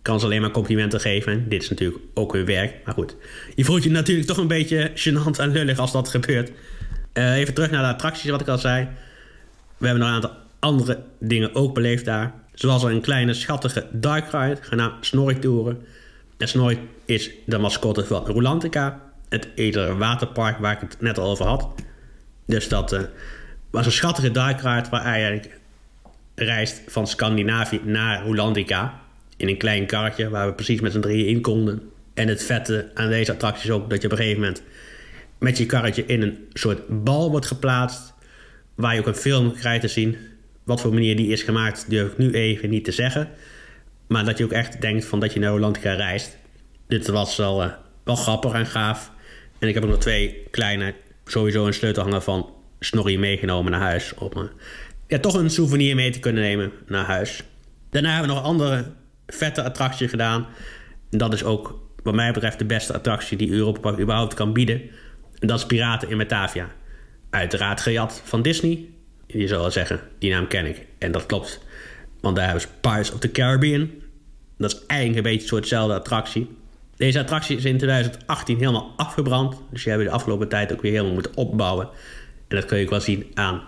kan 0.01 0.19
ze 0.19 0.25
alleen 0.25 0.41
maar 0.41 0.51
complimenten 0.51 0.99
geven. 0.99 1.49
Dit 1.49 1.63
is 1.63 1.69
natuurlijk 1.69 1.99
ook 2.13 2.33
hun 2.33 2.45
werk, 2.45 2.75
maar 2.85 2.93
goed. 2.93 3.15
Je 3.55 3.63
voelt 3.63 3.83
je 3.83 3.89
natuurlijk 3.89 4.27
toch 4.27 4.37
een 4.37 4.47
beetje 4.47 4.91
gênant 4.95 5.39
en 5.39 5.51
lullig 5.51 5.79
als 5.79 5.91
dat 5.91 6.09
gebeurt. 6.09 6.51
Uh, 7.13 7.35
even 7.35 7.53
terug 7.53 7.71
naar 7.71 7.83
de 7.83 7.93
attracties, 7.93 8.29
wat 8.29 8.41
ik 8.41 8.47
al 8.47 8.57
zei. 8.57 8.87
We 9.77 9.87
hebben 9.87 10.03
nog 10.03 10.09
een 10.09 10.15
aantal 10.15 10.37
andere 10.59 11.03
dingen 11.19 11.55
ook 11.55 11.73
beleefd 11.73 12.05
daar. 12.05 12.33
Zoals 12.53 12.83
een 12.83 13.01
kleine 13.01 13.33
schattige 13.33 13.87
dark 13.91 14.31
ride, 14.31 14.57
genaamd 14.61 15.05
Snorrik 15.05 15.41
Touren. 15.41 15.85
En 16.37 16.47
Snorrik 16.47 16.79
is 17.11 17.31
de 17.45 17.57
mascotte 17.57 18.05
van 18.05 18.25
Rolantica, 18.25 19.01
het 19.29 19.47
edele 19.55 19.95
waterpark 19.95 20.57
waar 20.57 20.73
ik 20.73 20.79
het 20.79 21.01
net 21.01 21.17
al 21.17 21.29
over 21.29 21.45
had. 21.45 21.67
Dus 22.45 22.67
dat 22.67 22.93
uh, 22.93 23.01
was 23.69 23.85
een 23.85 23.91
schattige 23.91 24.27
ride 24.27 24.89
waar 24.89 25.05
eigenlijk 25.05 25.59
reist 26.35 26.81
van 26.87 27.07
Scandinavië 27.07 27.81
naar 27.83 28.25
Rolandica. 28.25 28.99
In 29.37 29.47
een 29.47 29.57
klein 29.57 29.85
karretje 29.85 30.29
waar 30.29 30.47
we 30.47 30.53
precies 30.53 30.81
met 30.81 30.91
z'n 30.91 30.99
drieën 30.99 31.27
in 31.27 31.41
konden. 31.41 31.89
En 32.13 32.27
het 32.27 32.43
vette 32.43 32.91
aan 32.93 33.09
deze 33.09 33.31
attractie 33.31 33.69
is 33.69 33.75
ook 33.75 33.89
dat 33.89 34.01
je 34.01 34.07
op 34.07 34.11
een 34.11 34.19
gegeven 34.19 34.41
moment 34.41 34.63
met 35.37 35.57
je 35.57 35.65
karretje 35.65 36.05
in 36.05 36.21
een 36.21 36.37
soort 36.53 37.03
bal 37.03 37.31
wordt 37.31 37.45
geplaatst. 37.45 38.13
Waar 38.75 38.93
je 38.93 38.99
ook 38.99 39.07
een 39.07 39.15
film 39.15 39.53
krijgt 39.53 39.81
te 39.81 39.87
zien. 39.87 40.17
Wat 40.63 40.81
voor 40.81 40.93
manier 40.93 41.15
die 41.15 41.31
is 41.31 41.43
gemaakt, 41.43 41.85
durf 41.89 42.11
ik 42.11 42.17
nu 42.17 42.31
even 42.31 42.69
niet 42.69 42.83
te 42.83 42.91
zeggen. 42.91 43.29
Maar 44.07 44.25
dat 44.25 44.37
je 44.37 44.43
ook 44.43 44.51
echt 44.51 44.81
denkt 44.81 45.05
van 45.05 45.19
dat 45.19 45.33
je 45.33 45.39
naar 45.39 45.51
Rolandica 45.51 45.93
reist. 45.93 46.37
Dit 46.91 47.07
was 47.07 47.35
wel, 47.35 47.63
uh, 47.63 47.71
wel 48.03 48.15
grappig 48.15 48.53
en 48.53 48.65
gaaf. 48.65 49.11
En 49.59 49.67
ik 49.67 49.73
heb 49.73 49.83
ook 49.83 49.89
nog 49.89 49.99
twee 49.99 50.47
kleine, 50.49 50.93
sowieso 51.25 51.65
een 51.65 51.73
sleutelhanger 51.73 52.21
van 52.21 52.53
Snorri 52.79 53.17
meegenomen 53.17 53.71
naar 53.71 53.81
huis. 53.81 54.13
Om 54.13 54.49
ja, 55.07 55.19
toch 55.19 55.33
een 55.33 55.49
souvenir 55.49 55.95
mee 55.95 56.11
te 56.11 56.19
kunnen 56.19 56.43
nemen 56.43 56.71
naar 56.87 57.05
huis. 57.05 57.43
Daarna 57.89 58.09
hebben 58.09 58.27
we 58.27 58.33
nog 58.33 58.43
een 58.43 58.49
andere 58.49 58.85
vette 59.27 59.63
attractie 59.63 60.07
gedaan. 60.07 60.47
En 61.09 61.17
dat 61.17 61.33
is 61.33 61.43
ook, 61.43 61.79
wat 62.03 62.13
mij 62.13 62.31
betreft, 62.31 62.59
de 62.59 62.65
beste 62.65 62.93
attractie 62.93 63.37
die 63.37 63.51
Europa 63.51 63.79
Park 63.79 63.99
überhaupt 63.99 64.33
kan 64.33 64.53
bieden. 64.53 64.81
En 65.39 65.47
dat 65.47 65.59
is 65.59 65.65
Piraten 65.65 66.09
in 66.09 66.17
Batavia. 66.17 66.69
Uiteraard 67.29 67.81
gejat 67.81 68.21
van 68.25 68.41
Disney. 68.41 68.89
Je 69.27 69.47
zou 69.47 69.61
wel 69.61 69.71
zeggen, 69.71 69.99
die 70.19 70.31
naam 70.31 70.47
ken 70.47 70.65
ik. 70.65 70.85
En 70.97 71.11
dat 71.11 71.25
klopt. 71.25 71.61
Want 72.21 72.35
daar 72.35 72.45
hebben 72.45 72.61
ze 72.61 72.67
Pirates 72.81 73.11
of 73.11 73.19
the 73.19 73.31
Caribbean. 73.31 73.89
Dat 74.57 74.71
is 74.71 74.85
eigenlijk 74.85 75.17
een 75.17 75.31
beetje 75.31 75.41
een 75.41 75.47
soortzelfde 75.47 75.95
attractie. 75.95 76.59
Deze 77.01 77.19
attractie 77.19 77.57
is 77.57 77.65
in 77.65 77.77
2018 77.77 78.57
helemaal 78.57 78.93
afgebrand. 78.95 79.61
Dus 79.71 79.83
je 79.83 79.89
hebt 79.89 80.03
de 80.03 80.09
afgelopen 80.09 80.49
tijd 80.49 80.73
ook 80.73 80.81
weer 80.81 80.91
helemaal 80.91 81.13
moeten 81.13 81.35
opbouwen. 81.35 81.89
En 82.47 82.55
dat 82.55 82.65
kun 82.65 82.77
je 82.77 82.83
ook 82.83 82.89
wel 82.89 83.01
zien 83.01 83.31
aan 83.33 83.61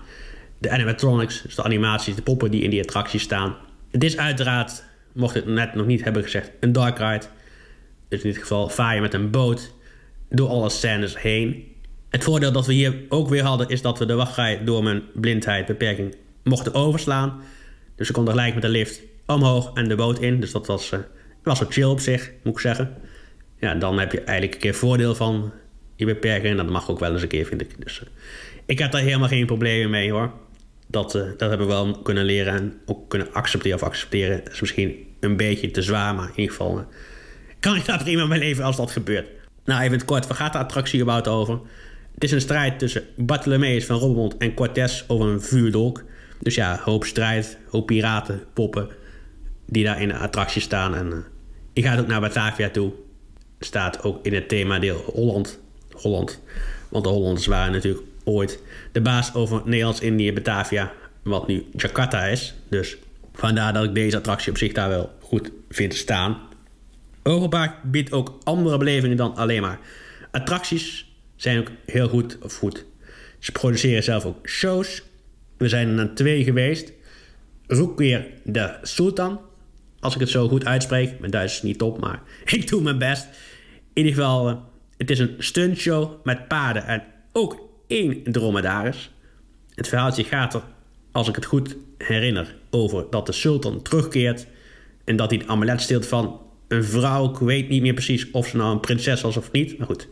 de 0.57 0.69
animatronics, 0.69 1.41
dus 1.41 1.55
de 1.55 1.63
animaties, 1.63 2.15
de 2.15 2.21
poppen 2.21 2.51
die 2.51 2.61
in 2.61 2.69
die 2.69 2.81
attractie 2.81 3.19
staan. 3.19 3.55
Het 3.91 4.03
is 4.03 4.17
uiteraard, 4.17 4.83
mocht 5.13 5.33
het 5.33 5.45
net 5.45 5.75
nog 5.75 5.85
niet 5.85 6.03
hebben 6.03 6.23
gezegd, 6.23 6.51
een 6.59 6.71
dark 6.71 6.97
ride. 6.97 7.25
Dus 8.07 8.21
in 8.21 8.29
dit 8.29 8.37
geval 8.37 8.69
vaar 8.69 8.95
je 8.95 9.01
met 9.01 9.13
een 9.13 9.29
boot 9.29 9.73
door 10.29 10.49
alle 10.49 10.69
scènes 10.69 11.21
heen. 11.21 11.75
Het 12.09 12.23
voordeel 12.23 12.51
dat 12.51 12.65
we 12.65 12.73
hier 12.73 12.95
ook 13.09 13.29
weer 13.29 13.43
hadden 13.43 13.69
is 13.69 13.81
dat 13.81 13.99
we 13.99 14.05
de 14.05 14.15
wachtrij 14.15 14.63
door 14.63 14.83
mijn 14.83 15.03
blindheid, 15.13 15.65
beperking, 15.65 16.15
mochten 16.43 16.73
overslaan. 16.73 17.41
Dus 17.95 18.07
we 18.07 18.13
konden 18.13 18.33
gelijk 18.33 18.53
met 18.53 18.63
de 18.63 18.69
lift 18.69 19.01
omhoog 19.25 19.73
en 19.73 19.87
de 19.87 19.95
boot 19.95 20.19
in. 20.19 20.39
Dus 20.39 20.51
dat 20.51 20.67
was, 20.67 20.91
uh, 20.91 20.99
was 21.43 21.61
chill 21.69 21.83
op 21.83 21.99
zich, 21.99 22.31
moet 22.43 22.53
ik 22.53 22.59
zeggen. 22.59 22.97
Ja, 23.63 23.75
dan 23.75 23.99
heb 23.99 24.11
je 24.11 24.21
eigenlijk 24.21 24.53
een 24.53 24.59
keer 24.59 24.73
voordeel 24.73 25.15
van 25.15 25.51
je 25.95 26.05
beperking. 26.05 26.49
En 26.49 26.57
dat 26.57 26.69
mag 26.69 26.89
ook 26.89 26.99
wel 26.99 27.13
eens 27.13 27.21
een 27.21 27.27
keer, 27.27 27.45
vind 27.45 27.61
ik. 27.61 27.83
Dus 27.83 28.01
uh, 28.01 28.07
ik 28.65 28.79
heb 28.79 28.91
daar 28.91 29.01
helemaal 29.01 29.27
geen 29.27 29.45
problemen 29.45 29.89
mee 29.89 30.11
hoor 30.11 30.31
dat, 30.87 31.15
uh, 31.15 31.21
dat 31.37 31.49
hebben 31.49 31.67
we 31.67 31.73
wel 31.73 32.01
kunnen 32.01 32.25
leren 32.25 32.53
en 32.53 32.73
ook 32.85 33.09
kunnen 33.09 33.33
accepteren. 33.33 33.77
Of 33.77 33.83
accepteren 33.83 34.43
is 34.51 34.61
misschien 34.61 35.07
een 35.19 35.37
beetje 35.37 35.71
te 35.71 35.81
zwaar, 35.81 36.15
maar 36.15 36.25
in 36.27 36.33
ieder 36.35 36.55
geval 36.55 36.77
uh, 36.77 36.83
kan 37.59 37.75
ik 37.75 37.85
daar 37.85 38.03
prima 38.03 38.25
mee 38.25 38.39
leven 38.39 38.63
als 38.63 38.75
dat 38.75 38.91
gebeurt. 38.91 39.27
Nou, 39.65 39.81
even 39.81 39.97
het 39.97 40.05
kort, 40.05 40.27
waar 40.27 40.37
gaat 40.37 40.53
de 40.53 40.59
attractie 40.59 41.05
over? 41.05 41.59
Het 42.13 42.23
is 42.23 42.31
een 42.31 42.41
strijd 42.41 42.79
tussen 42.79 43.03
Bartholomeus 43.15 43.85
van 43.85 43.97
Robbemond 43.97 44.37
en 44.37 44.53
Cortés 44.53 45.03
over 45.07 45.27
een 45.27 45.41
vuurdolk. 45.41 46.03
Dus 46.39 46.55
ja, 46.55 46.79
hoop 46.83 47.05
strijd, 47.05 47.57
hoop 47.69 47.85
piraten, 47.85 48.43
poppen 48.53 48.89
die 49.65 49.83
daar 49.83 50.01
in 50.01 50.07
de 50.07 50.17
attractie 50.17 50.61
staan. 50.61 50.95
En 50.95 51.07
uh, 51.07 51.17
je 51.73 51.81
gaat 51.81 51.99
ook 51.99 52.07
naar 52.07 52.21
Batavia 52.21 52.69
toe. 52.69 52.91
Staat 53.63 54.03
ook 54.03 54.25
in 54.25 54.33
het 54.33 54.47
themadeel 54.47 54.97
Holland. 55.13 55.59
Holland. 55.91 56.41
Want 56.89 57.03
de 57.03 57.09
Hollanders 57.09 57.45
waren 57.45 57.71
natuurlijk 57.71 58.03
ooit 58.23 58.59
de 58.91 59.01
baas 59.01 59.33
over 59.33 59.61
Nederlands-Indië 59.65 60.33
Batavia, 60.33 60.93
wat 61.23 61.47
nu 61.47 61.65
Jakarta 61.75 62.25
is. 62.25 62.53
Dus 62.69 62.97
vandaar 63.33 63.73
dat 63.73 63.83
ik 63.83 63.93
deze 63.93 64.17
attractie 64.17 64.51
op 64.51 64.57
zich 64.57 64.73
daar 64.73 64.89
wel 64.89 65.11
goed 65.19 65.51
vind 65.69 65.95
staan. 65.95 66.37
Europark 67.23 67.73
biedt 67.83 68.11
ook 68.11 68.37
andere 68.43 68.77
belevingen 68.77 69.17
dan 69.17 69.35
alleen 69.35 69.61
maar 69.61 69.79
attracties. 70.31 71.11
Zijn 71.35 71.59
ook 71.59 71.71
heel 71.85 72.07
goed, 72.07 72.37
of 72.41 72.57
goed. 72.57 72.85
Ze 73.39 73.51
produceren 73.51 74.03
zelf 74.03 74.25
ook 74.25 74.47
shows. 74.47 75.03
We 75.57 75.67
zijn 75.69 75.87
er 75.87 75.93
naar 75.93 76.13
twee 76.13 76.43
geweest. 76.43 76.91
Roekweer 77.67 78.27
de 78.43 78.77
Sultan. 78.81 79.39
Als 79.99 80.13
ik 80.13 80.19
het 80.19 80.29
zo 80.29 80.47
goed 80.47 80.65
uitspreek. 80.65 81.19
Mijn 81.19 81.31
Duits 81.31 81.53
is 81.53 81.61
niet 81.61 81.77
top, 81.77 81.99
maar 81.99 82.21
ik 82.45 82.67
doe 82.67 82.81
mijn 82.81 82.97
best. 82.97 83.27
In 83.93 84.05
ieder 84.05 84.13
geval, 84.13 84.49
eh, 84.49 84.55
het 84.97 85.09
is 85.09 85.19
een 85.19 85.35
stuntshow 85.37 86.11
met 86.23 86.47
paarden 86.47 86.85
en 86.85 87.03
ook 87.31 87.69
één 87.87 88.23
dromedaris. 88.23 89.11
Het 89.75 89.87
verhaaltje 89.87 90.23
gaat 90.23 90.53
er, 90.53 90.61
als 91.11 91.27
ik 91.27 91.35
het 91.35 91.45
goed 91.45 91.75
herinner, 91.97 92.55
over 92.69 93.05
dat 93.09 93.25
de 93.25 93.31
sultan 93.31 93.81
terugkeert 93.81 94.47
en 95.03 95.15
dat 95.15 95.29
hij 95.29 95.39
het 95.39 95.47
amulet 95.47 95.81
steelt 95.81 96.07
van 96.07 96.41
een 96.67 96.83
vrouw. 96.83 97.29
Ik 97.29 97.37
weet 97.37 97.69
niet 97.69 97.81
meer 97.81 97.93
precies 97.93 98.31
of 98.31 98.47
ze 98.47 98.57
nou 98.57 98.71
een 98.71 98.79
prinses 98.79 99.21
was 99.21 99.37
of 99.37 99.51
niet. 99.51 99.77
Maar 99.77 99.87
goed, 99.87 100.07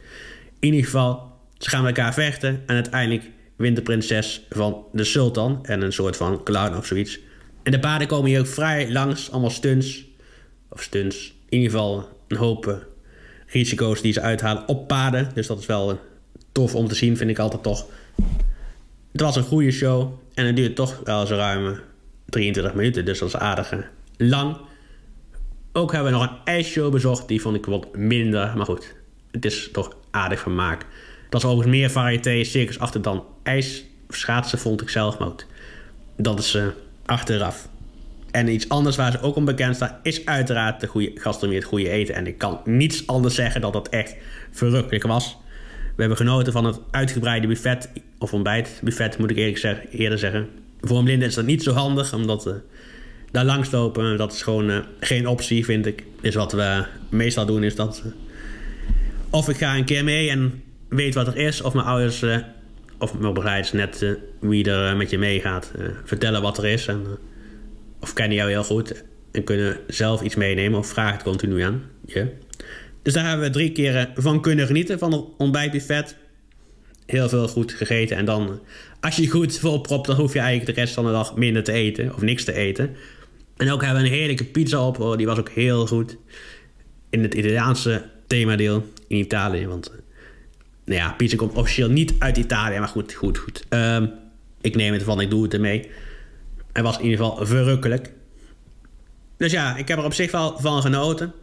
in 0.59 0.73
ieder 0.73 0.83
geval, 0.83 1.31
ze 1.57 1.69
gaan 1.69 1.83
met 1.83 1.97
elkaar 1.97 2.13
vechten 2.13 2.63
en 2.65 2.75
uiteindelijk 2.75 3.29
wint 3.55 3.75
de 3.75 3.81
prinses 3.81 4.45
van 4.49 4.85
de 4.91 5.03
sultan 5.03 5.65
en 5.65 5.81
een 5.81 5.93
soort 5.93 6.17
van 6.17 6.43
clown 6.43 6.77
of 6.77 6.85
zoiets. 6.85 7.19
En 7.63 7.71
de 7.71 7.79
paarden 7.79 8.07
komen 8.07 8.29
hier 8.29 8.39
ook 8.39 8.47
vrij 8.47 8.91
langs, 8.91 9.31
allemaal 9.31 9.49
stunts. 9.49 10.05
Of 10.69 10.81
stunts, 10.81 11.33
in 11.49 11.57
ieder 11.57 11.71
geval 11.71 12.09
een 12.27 12.37
hoop 12.37 12.67
eh, 12.67 12.75
risico's 13.51 14.01
die 14.01 14.13
ze 14.13 14.21
uithalen 14.21 14.67
op 14.67 14.87
paarden. 14.87 15.31
Dus 15.33 15.47
dat 15.47 15.59
is 15.59 15.65
wel 15.65 15.99
tof 16.51 16.75
om 16.75 16.87
te 16.87 16.95
zien, 16.95 17.17
vind 17.17 17.29
ik 17.29 17.39
altijd 17.39 17.63
toch. 17.63 17.85
Het 19.11 19.21
was 19.21 19.35
een 19.35 19.43
goede 19.43 19.71
show 19.71 20.11
en 20.33 20.45
het 20.45 20.55
duurde 20.55 20.73
toch 20.73 21.01
wel 21.03 21.25
zo 21.25 21.35
ruim 21.35 21.79
23 22.25 22.73
minuten, 22.73 23.05
dus 23.05 23.19
dat 23.19 23.27
is 23.27 23.35
aardig 23.35 23.73
lang. 24.17 24.57
Ook 25.73 25.91
hebben 25.91 26.11
we 26.11 26.17
nog 26.17 26.29
een 26.29 26.37
ijsshow 26.45 26.91
bezocht, 26.91 27.27
die 27.27 27.41
vond 27.41 27.55
ik 27.55 27.65
wat 27.65 27.95
minder, 27.95 28.53
maar 28.55 28.65
goed, 28.65 28.95
het 29.31 29.45
is 29.45 29.69
toch 29.71 29.95
aardig 30.11 30.39
van 30.39 30.55
maak. 30.55 30.85
Dat 31.29 31.43
is 31.43 31.47
overigens 31.47 31.77
meer 31.77 31.89
variété, 31.89 32.43
circus 32.43 32.79
achter 32.79 33.01
dan 33.01 33.25
ijs. 33.43 33.83
Schaatsen 34.09 34.59
vond 34.59 34.81
ik 34.81 34.89
zelf, 34.89 35.17
maar 35.17 35.27
goed, 35.27 35.45
dat 36.15 36.39
is 36.39 36.55
uh, 36.55 36.65
achteraf. 37.05 37.69
En 38.31 38.47
iets 38.47 38.69
anders 38.69 38.95
waar 38.95 39.11
ze 39.11 39.21
ook 39.21 39.35
om 39.35 39.45
bekend 39.45 39.75
staan, 39.75 39.97
is 40.03 40.25
uiteraard 40.25 40.81
de 40.81 40.87
goede 40.87 41.11
gastronomie, 41.15 41.59
het 41.59 41.67
goede 41.67 41.89
eten. 41.89 42.15
En 42.15 42.27
ik 42.27 42.37
kan 42.37 42.61
niets 42.65 43.07
anders 43.07 43.35
zeggen 43.35 43.61
dat 43.61 43.73
dat 43.73 43.89
echt 43.89 44.15
verrukkelijk 44.51 45.03
was. 45.03 45.37
We 45.95 46.07
hebben 46.07 46.17
genoten 46.17 46.53
van 46.53 46.65
het 46.65 46.79
uitgebreide 46.91 47.47
buffet, 47.47 47.89
of 48.17 48.33
ontbijtbuffet 48.33 49.17
moet 49.17 49.29
ik 49.29 49.37
eerlijk 49.37 49.57
zeggen, 49.57 49.87
eerder 49.89 50.17
zeggen. 50.17 50.47
Voor 50.81 50.97
een 50.97 51.03
blinde 51.03 51.25
is 51.25 51.33
dat 51.33 51.45
niet 51.45 51.63
zo 51.63 51.71
handig, 51.71 52.13
omdat 52.13 52.47
uh, 52.47 52.53
daar 53.31 53.45
langslopen, 53.45 54.17
dat 54.17 54.33
is 54.33 54.41
gewoon 54.41 54.69
uh, 54.69 54.77
geen 54.99 55.27
optie, 55.27 55.65
vind 55.65 55.85
ik. 55.85 56.03
Dus 56.21 56.35
wat 56.35 56.51
we 56.51 56.85
meestal 57.09 57.45
doen 57.45 57.63
is 57.63 57.75
dat... 57.75 58.03
Uh, 58.05 58.11
of 59.29 59.49
ik 59.49 59.57
ga 59.57 59.75
een 59.75 59.85
keer 59.85 60.03
mee 60.03 60.29
en 60.29 60.63
weet 60.87 61.13
wat 61.13 61.27
er 61.27 61.37
is, 61.37 61.61
of 61.61 61.73
mijn 61.73 61.85
ouders 61.85 62.25
of 62.97 63.17
mijn 63.17 63.33
begeleiders 63.33 63.71
net 63.71 64.05
wie 64.39 64.71
er 64.71 64.97
met 64.97 65.09
je 65.09 65.17
meegaat, 65.17 65.71
vertellen 66.03 66.41
wat 66.41 66.57
er 66.57 66.65
is. 66.65 66.87
En, 66.87 67.05
of 68.01 68.13
kennen 68.13 68.37
jou 68.37 68.49
heel 68.49 68.63
goed 68.63 69.03
en 69.31 69.43
kunnen 69.43 69.79
zelf 69.87 70.21
iets 70.21 70.35
meenemen 70.35 70.79
of 70.79 70.87
vragen 70.87 71.13
het 71.13 71.23
continu 71.23 71.61
aan 71.61 71.83
je. 72.05 72.27
Dus 73.01 73.13
daar 73.13 73.27
hebben 73.27 73.45
we 73.45 73.51
drie 73.51 73.71
keer 73.71 74.11
van 74.15 74.41
kunnen 74.41 74.67
genieten, 74.67 74.99
van 74.99 75.11
het 75.11 75.23
ontbijtbuffet. 75.37 76.15
Heel 77.05 77.29
veel 77.29 77.47
goed 77.47 77.71
gegeten 77.71 78.17
en 78.17 78.25
dan, 78.25 78.59
als 78.99 79.15
je 79.15 79.29
goed 79.29 79.59
volpropt, 79.59 80.07
dan 80.07 80.15
hoef 80.15 80.33
je 80.33 80.39
eigenlijk 80.39 80.75
de 80.75 80.81
rest 80.81 80.93
van 80.93 81.05
de 81.05 81.11
dag 81.11 81.35
minder 81.35 81.63
te 81.63 81.71
eten 81.71 82.13
of 82.15 82.21
niks 82.21 82.43
te 82.43 82.53
eten. 82.53 82.95
En 83.57 83.71
ook 83.71 83.83
hebben 83.83 84.01
we 84.01 84.07
een 84.07 84.13
heerlijke 84.13 84.43
pizza 84.43 84.87
op. 84.87 85.17
Die 85.17 85.25
was 85.25 85.37
ook 85.37 85.49
heel 85.49 85.87
goed. 85.87 86.17
In 87.09 87.23
het 87.23 87.33
Italiaanse 87.33 88.03
themadeel 88.27 88.85
in 89.07 89.17
Italië. 89.17 89.67
Want 89.67 89.91
nou 90.85 90.99
ja, 90.99 91.11
pizza 91.11 91.35
komt 91.35 91.53
officieel 91.53 91.89
niet 91.89 92.13
uit 92.19 92.37
Italië. 92.37 92.79
Maar 92.79 92.87
goed, 92.87 93.13
goed, 93.13 93.37
goed. 93.37 93.65
Um, 93.69 94.11
ik 94.61 94.75
neem 94.75 94.93
het 94.93 95.03
van, 95.03 95.21
ik 95.21 95.29
doe 95.29 95.43
het 95.43 95.53
ermee. 95.53 95.89
Hij 96.73 96.83
was 96.83 96.97
in 96.97 97.03
ieder 97.03 97.17
geval 97.17 97.45
verrukkelijk. 97.45 98.13
Dus 99.37 99.51
ja, 99.51 99.77
ik 99.77 99.87
heb 99.87 99.97
er 99.97 100.03
op 100.03 100.13
zich 100.13 100.31
wel 100.31 100.59
van 100.59 100.81
genoten. 100.81 101.33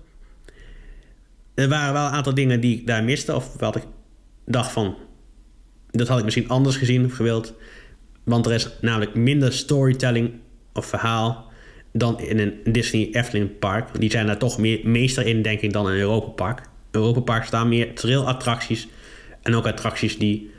Er 1.55 1.69
waren 1.69 1.93
wel 1.93 2.07
een 2.07 2.12
aantal 2.12 2.35
dingen 2.35 2.61
die 2.61 2.79
ik 2.79 2.87
daar 2.87 3.05
miste. 3.05 3.35
Of 3.35 3.57
wat 3.59 3.77
ik 3.77 3.83
dacht 4.45 4.71
van... 4.71 4.97
Dat 5.91 6.09
had 6.09 6.19
ik 6.19 6.25
misschien 6.25 6.49
anders 6.49 6.77
gezien 6.77 7.05
of 7.05 7.12
gewild. 7.12 7.55
Want 8.25 8.47
er 8.47 8.53
is 8.53 8.69
namelijk 8.81 9.14
minder 9.14 9.53
storytelling 9.53 10.31
of 10.73 10.87
verhaal 10.87 11.51
dan 11.93 12.21
in 12.21 12.38
een 12.38 12.73
Disney 12.73 13.09
Efteling 13.12 13.59
park. 13.59 14.01
Die 14.01 14.11
zijn 14.11 14.27
daar 14.27 14.38
toch 14.38 14.59
meer 14.59 14.81
meester 14.88 15.27
in, 15.27 15.43
denk 15.43 15.61
ik, 15.61 15.73
dan 15.73 15.87
een 15.87 15.99
Europa 15.99 16.29
Park. 16.29 16.62
Europa 16.91 17.21
Park 17.21 17.45
staan 17.45 17.69
meer 17.69 17.95
trail-attracties. 17.95 18.88
En 19.43 19.55
ook 19.55 19.67
attracties 19.67 20.19
die 20.19 20.51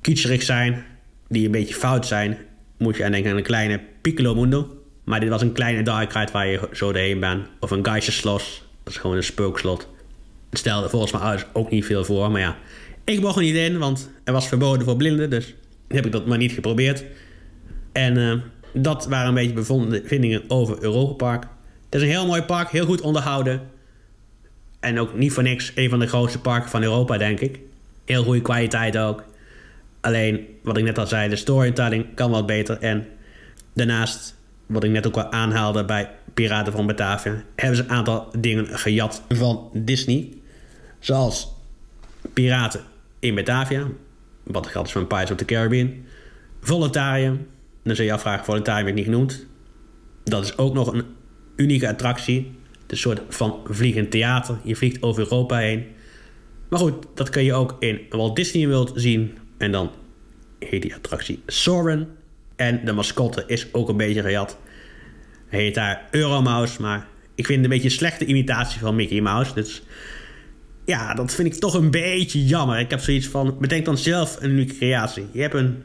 kitscherig 0.00 0.42
zijn, 0.42 0.84
die 1.28 1.44
een 1.44 1.50
beetje 1.50 1.74
fout 1.74 2.06
zijn. 2.06 2.38
Moet 2.82 2.96
je 2.96 3.04
aan 3.04 3.12
denken 3.12 3.30
aan 3.30 3.36
een 3.36 3.42
kleine 3.42 3.80
Piccolo 4.00 4.34
Mundo. 4.34 4.76
Maar 5.04 5.20
dit 5.20 5.28
was 5.28 5.42
een 5.42 5.52
kleine 5.52 5.82
dark 5.82 6.12
ride 6.12 6.32
waar 6.32 6.46
je 6.46 6.68
zo 6.72 6.92
doorheen 6.92 7.20
bent. 7.20 7.46
Of 7.60 7.70
een 7.70 7.84
Geisjeslos. 7.84 8.64
Dat 8.82 8.92
is 8.92 8.98
gewoon 8.98 9.16
een 9.16 9.24
spookslot. 9.24 9.88
Het 10.50 10.58
stelde 10.58 10.88
volgens 10.88 11.12
mij 11.12 11.44
ook 11.52 11.70
niet 11.70 11.84
veel 11.84 12.04
voor. 12.04 12.30
Maar 12.30 12.40
ja, 12.40 12.56
ik 13.04 13.20
mocht 13.20 13.36
er 13.36 13.42
niet 13.42 13.54
in, 13.54 13.78
want 13.78 14.10
er 14.24 14.32
was 14.32 14.48
verboden 14.48 14.84
voor 14.84 14.96
blinden. 14.96 15.30
Dus 15.30 15.54
heb 15.88 16.06
ik 16.06 16.12
dat 16.12 16.26
maar 16.26 16.38
niet 16.38 16.52
geprobeerd. 16.52 17.04
En 17.92 18.16
uh, 18.16 18.34
dat 18.72 19.06
waren 19.06 19.28
een 19.28 19.34
beetje 19.34 19.78
bevindingen 19.88 20.42
over 20.48 20.82
Europa 20.82 21.12
Park. 21.12 21.42
Het 21.84 21.94
is 21.94 22.02
een 22.02 22.14
heel 22.14 22.26
mooi 22.26 22.42
park, 22.42 22.70
heel 22.70 22.86
goed 22.86 23.00
onderhouden. 23.00 23.60
En 24.80 24.98
ook 24.98 25.14
niet 25.14 25.32
voor 25.32 25.42
niks 25.42 25.72
een 25.74 25.90
van 25.90 25.98
de 25.98 26.06
grootste 26.06 26.40
parken 26.40 26.70
van 26.70 26.82
Europa, 26.82 27.18
denk 27.18 27.40
ik. 27.40 27.58
Heel 28.04 28.24
goede 28.24 28.42
kwaliteit 28.42 28.98
ook. 28.98 29.24
Alleen, 30.02 30.46
wat 30.62 30.76
ik 30.76 30.84
net 30.84 30.98
al 30.98 31.06
zei, 31.06 31.28
de 31.28 31.36
storytelling 31.36 32.06
kan 32.14 32.30
wat 32.30 32.46
beter. 32.46 32.78
En 32.78 33.06
daarnaast, 33.72 34.34
wat 34.66 34.84
ik 34.84 34.90
net 34.90 35.06
ook 35.06 35.16
al 35.16 35.32
aanhaalde 35.32 35.84
bij 35.84 36.10
Piraten 36.34 36.72
van 36.72 36.86
Batavia... 36.86 37.42
hebben 37.56 37.76
ze 37.76 37.82
een 37.82 37.90
aantal 37.90 38.28
dingen 38.38 38.78
gejat 38.78 39.22
van 39.28 39.70
Disney. 39.72 40.28
Zoals 40.98 41.52
Piraten 42.32 42.80
in 43.18 43.34
Batavia. 43.34 43.86
Wat 44.42 44.66
geldt 44.66 44.88
is 44.88 44.94
van 44.94 45.06
Pirates 45.06 45.30
of 45.30 45.36
the 45.36 45.44
Caribbean. 45.44 45.94
Voluntarium, 46.60 47.46
dan 47.82 47.96
zul 47.96 48.04
je 48.04 48.12
afvragen, 48.12 48.44
Voluntarium 48.44 48.84
werd 48.84 48.96
niet 48.96 49.04
genoemd. 49.04 49.46
Dat 50.24 50.44
is 50.44 50.58
ook 50.58 50.74
nog 50.74 50.92
een 50.92 51.04
unieke 51.56 51.88
attractie. 51.88 52.52
een 52.86 52.96
soort 52.96 53.20
van 53.28 53.60
vliegend 53.64 54.10
theater. 54.10 54.58
Je 54.64 54.76
vliegt 54.76 55.02
over 55.02 55.22
Europa 55.22 55.56
heen. 55.56 55.86
Maar 56.68 56.78
goed, 56.78 57.06
dat 57.14 57.30
kun 57.30 57.44
je 57.44 57.54
ook 57.54 57.76
in 57.78 58.00
Walt 58.10 58.36
Disney 58.36 58.68
World 58.68 58.92
zien. 58.94 59.38
En 59.62 59.72
dan 59.72 59.90
heet 60.58 60.82
die 60.82 60.94
attractie 60.94 61.42
Soren. 61.46 62.16
En 62.56 62.84
de 62.84 62.92
mascotte 62.92 63.44
is 63.46 63.74
ook 63.74 63.88
een 63.88 63.96
beetje 63.96 64.22
gejat. 64.22 64.58
Heet 65.46 65.74
daar 65.74 66.08
Euromouse, 66.10 66.80
maar 66.80 67.06
ik 67.34 67.46
vind 67.46 67.64
een 67.64 67.70
beetje 67.70 67.84
een 67.84 67.94
slechte 67.94 68.24
imitatie 68.24 68.80
van 68.80 68.96
Mickey 68.96 69.20
Mouse. 69.20 69.54
Dus 69.54 69.82
ja, 70.84 71.14
dat 71.14 71.34
vind 71.34 71.54
ik 71.54 71.60
toch 71.60 71.74
een 71.74 71.90
beetje 71.90 72.44
jammer. 72.44 72.78
Ik 72.78 72.90
heb 72.90 73.00
zoiets 73.00 73.26
van, 73.26 73.56
bedenk 73.60 73.84
dan 73.84 73.98
zelf 73.98 74.36
een 74.40 74.50
unieke 74.50 74.76
creatie. 74.76 75.26
Je 75.32 75.40
hebt 75.40 75.54
een 75.54 75.82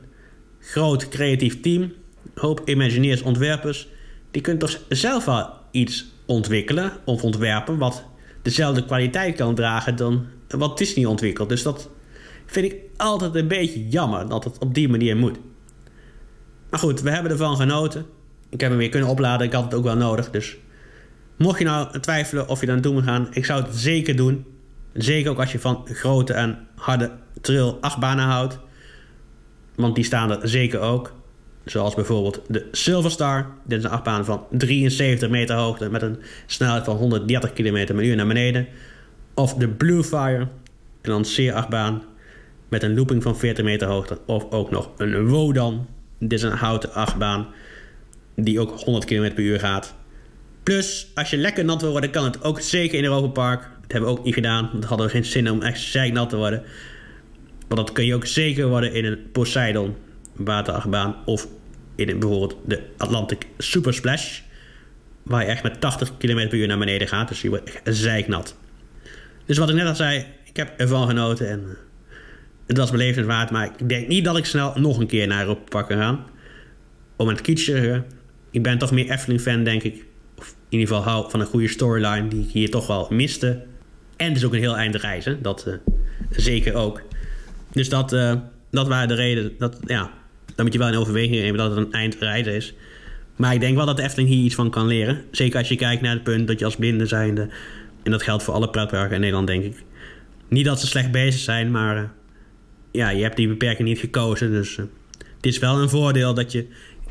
groot 0.60 1.10
creatief 1.10 1.62
team, 1.62 1.94
hoop 2.36 2.62
Imagineers, 2.66 3.22
ontwerpers, 3.22 3.88
die 4.32 4.42
kunnen 4.42 4.62
toch 4.62 4.82
zelf 4.90 5.26
wel 5.26 5.50
iets 5.72 6.06
ontwikkelen 6.26 6.92
of 7.06 7.24
ontwerpen 7.24 7.78
wat 7.78 8.06
dezelfde 8.42 8.86
kwaliteit 8.86 9.36
kan 9.36 9.56
dragen 9.56 9.96
dan 9.96 10.26
wat 10.48 10.78
Disney 10.78 11.06
ontwikkelt. 11.06 11.50
Dus 11.50 11.64
dat 11.64 11.90
vind 12.48 12.72
ik 12.72 12.76
altijd 12.98 13.36
een 13.36 13.48
beetje 13.48 13.88
jammer 13.88 14.30
dat 14.30 14.44
het 14.44 14.58
op 14.58 14.74
die 14.74 14.90
manier 14.90 15.18
moet. 15.18 15.38
Maar 16.70 16.80
goed, 16.80 17.02
we 17.02 17.10
hebben 17.10 17.32
ervan 17.32 17.56
genoten. 17.56 18.06
Ik 18.50 18.62
heb 18.62 18.70
hem 18.70 18.80
weer 18.80 18.90
kunnen 18.90 19.10
opladen, 19.10 19.48
ik 19.48 19.54
had 19.54 19.64
het 19.64 19.74
ook 19.74 19.84
wel 19.84 19.96
nodig. 19.96 20.30
Dus 20.30 20.58
mocht 21.38 21.60
je 21.60 21.66
nou 21.66 22.00
twijfelen 22.00 22.48
of 22.48 22.60
je 22.60 22.66
dan 22.66 22.82
toe 22.82 22.94
moet 22.94 23.04
gaan, 23.04 23.28
ik 23.32 23.46
zou 23.46 23.64
het 23.64 23.76
zeker 23.76 24.16
doen. 24.16 24.46
Zeker 24.94 25.32
ook 25.32 25.40
als 25.40 25.52
je 25.52 25.60
van 25.60 25.88
grote 25.92 26.34
en 26.34 26.68
harde 26.76 27.12
trail 27.42 27.78
achtbanen 27.82 28.26
houdt. 28.26 28.60
Want 29.76 29.96
die 29.96 30.04
staan 30.04 30.32
er 30.32 30.50
zeker 30.50 30.80
ook. 30.80 31.14
Zoals 31.66 31.96
bijvoorbeeld 31.96 32.42
de 32.48 32.68
Silver 32.72 33.12
Star. 33.12 33.48
Dit 33.64 33.78
is 33.78 33.84
een 33.84 33.90
achtbaan 33.90 34.26
van 34.26 34.44
73 34.52 35.30
meter 35.30 35.56
hoogte 35.56 35.90
met 35.90 36.02
een 36.02 36.20
snelheid 36.46 36.86
van 36.86 36.96
130 36.96 37.54
km 37.54 37.86
per 37.86 38.04
uur 38.04 38.16
naar 38.16 38.28
beneden. 38.28 38.68
Of 39.34 39.54
de 39.54 39.68
Blue 39.68 40.04
Fire, 40.04 40.48
een 41.02 41.12
lanceerachtbaan 41.12 42.04
met 42.70 42.84
een 42.84 42.96
looping 42.96 43.24
van 43.24 43.38
40 43.38 43.64
meter 43.64 43.88
hoogte. 43.88 44.20
Of 44.26 44.52
ook 44.52 44.72
nog 44.72 44.92
een 44.98 45.28
Wodan. 45.28 45.88
Dit 46.20 46.34
is 46.34 46.42
een 46.42 46.58
houten 46.58 46.94
achtbaan 46.94 47.48
die 48.36 48.60
ook 48.60 48.80
100 48.80 49.06
km 49.06 49.34
per 49.34 49.44
uur 49.44 49.60
gaat. 49.60 49.96
Plus, 50.64 51.12
als 51.16 51.30
je 51.30 51.38
lekker 51.38 51.66
nat 51.66 51.82
wil 51.82 51.92
worden, 51.92 52.10
kan 52.10 52.24
het 52.24 52.44
ook 52.44 52.60
zeker 52.60 52.98
in 52.98 53.04
Europa 53.04 53.28
Park. 53.28 53.62
Dat 53.62 53.92
hebben 53.92 54.10
we 54.10 54.18
ook 54.18 54.26
niet 54.26 54.34
gedaan, 54.34 54.70
want 54.72 54.84
hadden 54.84 55.06
we 55.06 55.12
geen 55.12 55.26
zin 55.26 55.52
om 55.52 55.62
echt 55.62 55.80
zeiknat 55.80 56.30
te 56.30 56.36
worden. 56.36 56.64
Want 57.68 57.88
dat 57.88 57.92
kun 57.92 58.06
je 58.06 58.16
ook 58.16 58.26
zeker 58.26 58.68
worden 58.68 58.94
in 58.94 59.06
een 59.06 59.32
Poseidon 59.32 59.96
waterachtbaan 60.34 61.16
of 61.26 61.48
in 61.96 62.10
een, 62.10 62.20
bijvoorbeeld 62.20 62.56
de 62.66 62.82
Atlantic 62.98 63.48
Super 63.58 63.94
Splash. 63.94 64.40
Waar 65.24 65.42
je 65.42 65.48
echt 65.48 65.64
met 65.64 65.82
80 65.82 66.18
km 66.18 66.48
per 66.48 66.58
uur 66.58 66.68
naar 66.68 66.78
beneden 66.78 67.08
gaat. 67.08 67.28
Dus 67.28 67.42
je 67.42 67.50
wordt 67.50 67.70
echt 67.70 67.82
zeiknat. 67.84 68.56
Dus 69.46 69.58
wat 69.58 69.70
ik 69.70 69.76
net 69.76 69.88
al 69.88 69.96
zei, 69.96 70.26
ik 70.44 70.58
heb 70.58 70.74
ervan 70.78 71.08
genoten. 71.08 71.50
En 71.50 71.78
eh, 72.68 72.76
het 72.76 72.78
was 72.78 72.92
belevenswaard. 72.92 73.52
Maar 73.52 73.72
ik 73.78 73.90
denk 73.90 74.08
niet 74.08 74.26
dat 74.26 74.38
ik 74.38 74.46
snel 74.46 74.74
nog 74.76 75.00
een 75.00 75.08
keer 75.08 75.28
naar 75.28 75.42
Europa 75.42 75.64
Park 75.70 75.88
kan 75.88 75.98
gaan. 75.98 76.26
Om 77.16 77.28
het 77.28 77.42
kiezen. 77.42 78.06
Ik 78.52 78.64
ben 78.64 78.78
toch 78.78 78.92
meer 78.92 79.10
Efteling 79.10 79.42
fan, 79.42 79.64
denk 79.64 79.84
ik. 79.84 80.06
Of 80.38 80.48
in 80.70 80.80
ieder 80.80 80.88
geval 80.88 81.04
hou 81.04 81.32
van 81.32 81.40
een 81.40 81.46
goede 81.46 81.68
storyline 81.68 82.28
die 82.28 82.44
ik 82.44 82.52
hier 82.52 82.70
toch 82.70 82.88
wel 82.88 83.08
miste. 83.10 83.64
En 84.16 84.28
het 84.28 84.38
is 84.38 84.46
ook 84.46 84.54
een 84.54 84.60
heel 84.60 84.78
eind 84.78 84.96
reizen. 84.96 85.42
Dat 85.42 85.66
uh, 85.68 85.74
zeker 86.30 86.74
ook. 86.74 87.02
Dus 87.72 87.90
dat, 87.90 88.14
uh, 88.14 88.34
dat 88.72 88.88
waren 88.88 89.08
de 89.08 89.14
reden. 89.14 89.54
Dat, 89.58 89.78
ja, 89.86 90.12
dan 90.56 90.66
moet 90.66 90.74
je 90.74 90.80
wel 90.80 90.88
in 90.88 90.98
overweging 90.98 91.36
nemen 91.36 91.58
dat 91.58 91.70
het 91.70 91.86
een 91.86 91.92
eindrijder 91.92 92.54
is. 92.54 92.74
Maar 93.36 93.54
ik 93.54 93.60
denk 93.60 93.76
wel 93.76 93.86
dat 93.86 93.98
de 93.98 94.04
Efteling 94.04 94.30
hier 94.30 94.44
iets 94.44 94.56
van 94.56 94.70
kan 94.70 94.88
leren. 94.88 95.24
Zeker 95.32 95.60
als 95.60 95.68
je 95.68 95.76
kijkt 95.76 96.02
naar 96.02 96.14
het 96.14 96.24
punt 96.24 96.48
dat 96.48 96.60
je 96.60 96.66
als 96.66 96.76
blinde 96.76 97.06
zijnde... 97.06 97.50
en 98.04 98.12
dat 98.12 98.24
geldt 98.24 98.44
voor 98.44 98.54
alle 98.54 98.70
pretparken 98.70 99.14
in 99.16 99.20
Nederland, 99.20 99.48
denk 99.48 99.64
ik. 99.64 99.84
Niet 100.48 100.66
dat 100.66 100.80
ze 100.80 100.88
slecht 100.88 101.12
bezig 101.12 101.40
zijn, 101.40 101.72
maar... 101.72 102.12
Ja, 102.98 103.10
je 103.10 103.24
hebt 103.24 103.36
die 103.36 103.48
beperking 103.48 103.88
niet 103.88 104.00
gekozen. 104.00 104.52
Dus 104.52 104.78
uh, 104.78 104.86
het 105.36 105.46
is 105.46 105.60
wel 105.60 105.82
een 105.82 105.90
voordeel 105.90 106.34
dat 106.34 106.52
je 106.52 106.60
in 106.60 106.68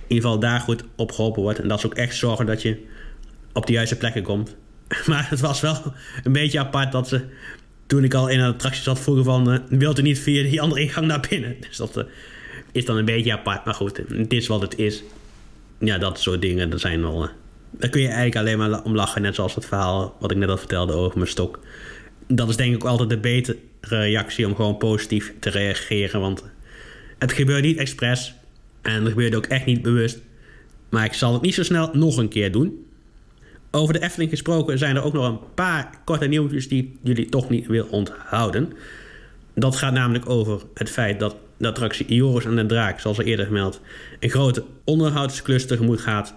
ieder 0.06 0.24
geval 0.24 0.38
daar 0.38 0.60
goed 0.60 0.84
op 0.96 1.12
geholpen 1.12 1.42
wordt. 1.42 1.58
En 1.58 1.68
dat 1.68 1.78
is 1.78 1.86
ook 1.86 1.94
echt 1.94 2.16
zorgen 2.16 2.46
dat 2.46 2.62
je 2.62 2.84
op 3.52 3.66
de 3.66 3.72
juiste 3.72 3.96
plekken 3.96 4.22
komt. 4.22 4.56
Maar 5.06 5.26
het 5.30 5.40
was 5.40 5.60
wel 5.60 5.76
een 6.24 6.32
beetje 6.32 6.58
apart 6.58 6.92
dat 6.92 7.08
ze 7.08 7.20
toen 7.86 8.04
ik 8.04 8.14
al 8.14 8.28
in 8.28 8.40
een 8.40 8.52
attractie 8.52 8.82
zat, 8.82 9.00
vroegen 9.00 9.24
van... 9.24 9.52
Uh, 9.52 9.58
wilt 9.68 9.98
u 9.98 10.02
niet 10.02 10.18
via 10.18 10.42
die 10.42 10.60
andere 10.60 10.80
ingang 10.80 11.06
naar 11.06 11.26
binnen? 11.30 11.56
Dus 11.68 11.76
dat 11.76 11.96
uh, 11.96 12.04
is 12.72 12.84
dan 12.84 12.96
een 12.96 13.04
beetje 13.04 13.32
apart. 13.32 13.64
Maar 13.64 13.74
goed, 13.74 13.96
het 14.08 14.32
is 14.32 14.46
wat 14.46 14.60
het 14.60 14.78
is. 14.78 15.02
Ja, 15.78 15.98
dat 15.98 16.20
soort 16.20 16.40
dingen, 16.40 16.70
dat 16.70 16.80
zijn 16.80 17.00
wel... 17.00 17.28
Daar 17.70 17.90
kun 17.90 18.00
je 18.00 18.06
eigenlijk 18.06 18.36
alleen 18.36 18.58
maar 18.58 18.82
om 18.82 18.94
lachen. 18.94 19.22
Net 19.22 19.34
zoals 19.34 19.54
het 19.54 19.66
verhaal 19.66 20.16
wat 20.20 20.30
ik 20.30 20.36
net 20.36 20.48
al 20.48 20.56
vertelde 20.56 20.92
over 20.92 21.18
mijn 21.18 21.30
stok. 21.30 21.58
Dat 22.26 22.48
is 22.48 22.56
denk 22.56 22.74
ik 22.74 22.84
altijd 22.84 23.08
de 23.08 23.18
betere 23.18 23.56
reactie 23.88 24.46
om 24.46 24.54
gewoon 24.54 24.76
positief 24.76 25.34
te 25.40 25.50
reageren. 25.50 26.20
Want 26.20 26.44
het 27.18 27.32
gebeurt 27.32 27.62
niet 27.62 27.78
expres. 27.78 28.34
En 28.82 29.00
het 29.00 29.08
gebeurt 29.08 29.34
ook 29.34 29.46
echt 29.46 29.66
niet 29.66 29.82
bewust. 29.82 30.18
Maar 30.88 31.04
ik 31.04 31.12
zal 31.12 31.32
het 31.32 31.42
niet 31.42 31.54
zo 31.54 31.62
snel 31.62 31.90
nog 31.92 32.16
een 32.16 32.28
keer 32.28 32.52
doen. 32.52 32.86
Over 33.70 33.94
de 33.94 34.02
Efteling 34.02 34.30
gesproken 34.30 34.78
zijn 34.78 34.96
er 34.96 35.02
ook 35.02 35.12
nog 35.12 35.28
een 35.28 35.54
paar 35.54 35.90
korte 36.04 36.26
nieuwtjes 36.26 36.68
die 36.68 36.98
jullie 37.02 37.28
toch 37.28 37.48
niet 37.48 37.66
wil 37.66 37.86
onthouden. 37.90 38.72
Dat 39.54 39.76
gaat 39.76 39.92
namelijk 39.92 40.28
over 40.28 40.62
het 40.74 40.90
feit 40.90 41.20
dat 41.20 41.36
de 41.56 41.68
attractie 41.68 42.06
Ioris 42.06 42.44
en 42.44 42.56
de 42.56 42.66
Draak, 42.66 43.00
zoals 43.00 43.18
al 43.18 43.24
eerder 43.24 43.46
gemeld, 43.46 43.80
een 44.20 44.30
grote 44.30 44.64
onderhoudsklus 44.84 45.66
tegemoet 45.66 46.00
gaat. 46.00 46.34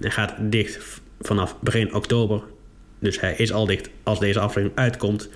Hij 0.00 0.10
gaat 0.10 0.34
dicht 0.40 1.00
vanaf 1.20 1.60
begin 1.60 1.94
oktober. 1.94 2.42
Dus 2.98 3.20
hij 3.20 3.34
is 3.36 3.52
al 3.52 3.66
dicht 3.66 3.88
als 4.02 4.20
deze 4.20 4.40
aflevering 4.40 4.78
uitkomt. 4.78 5.28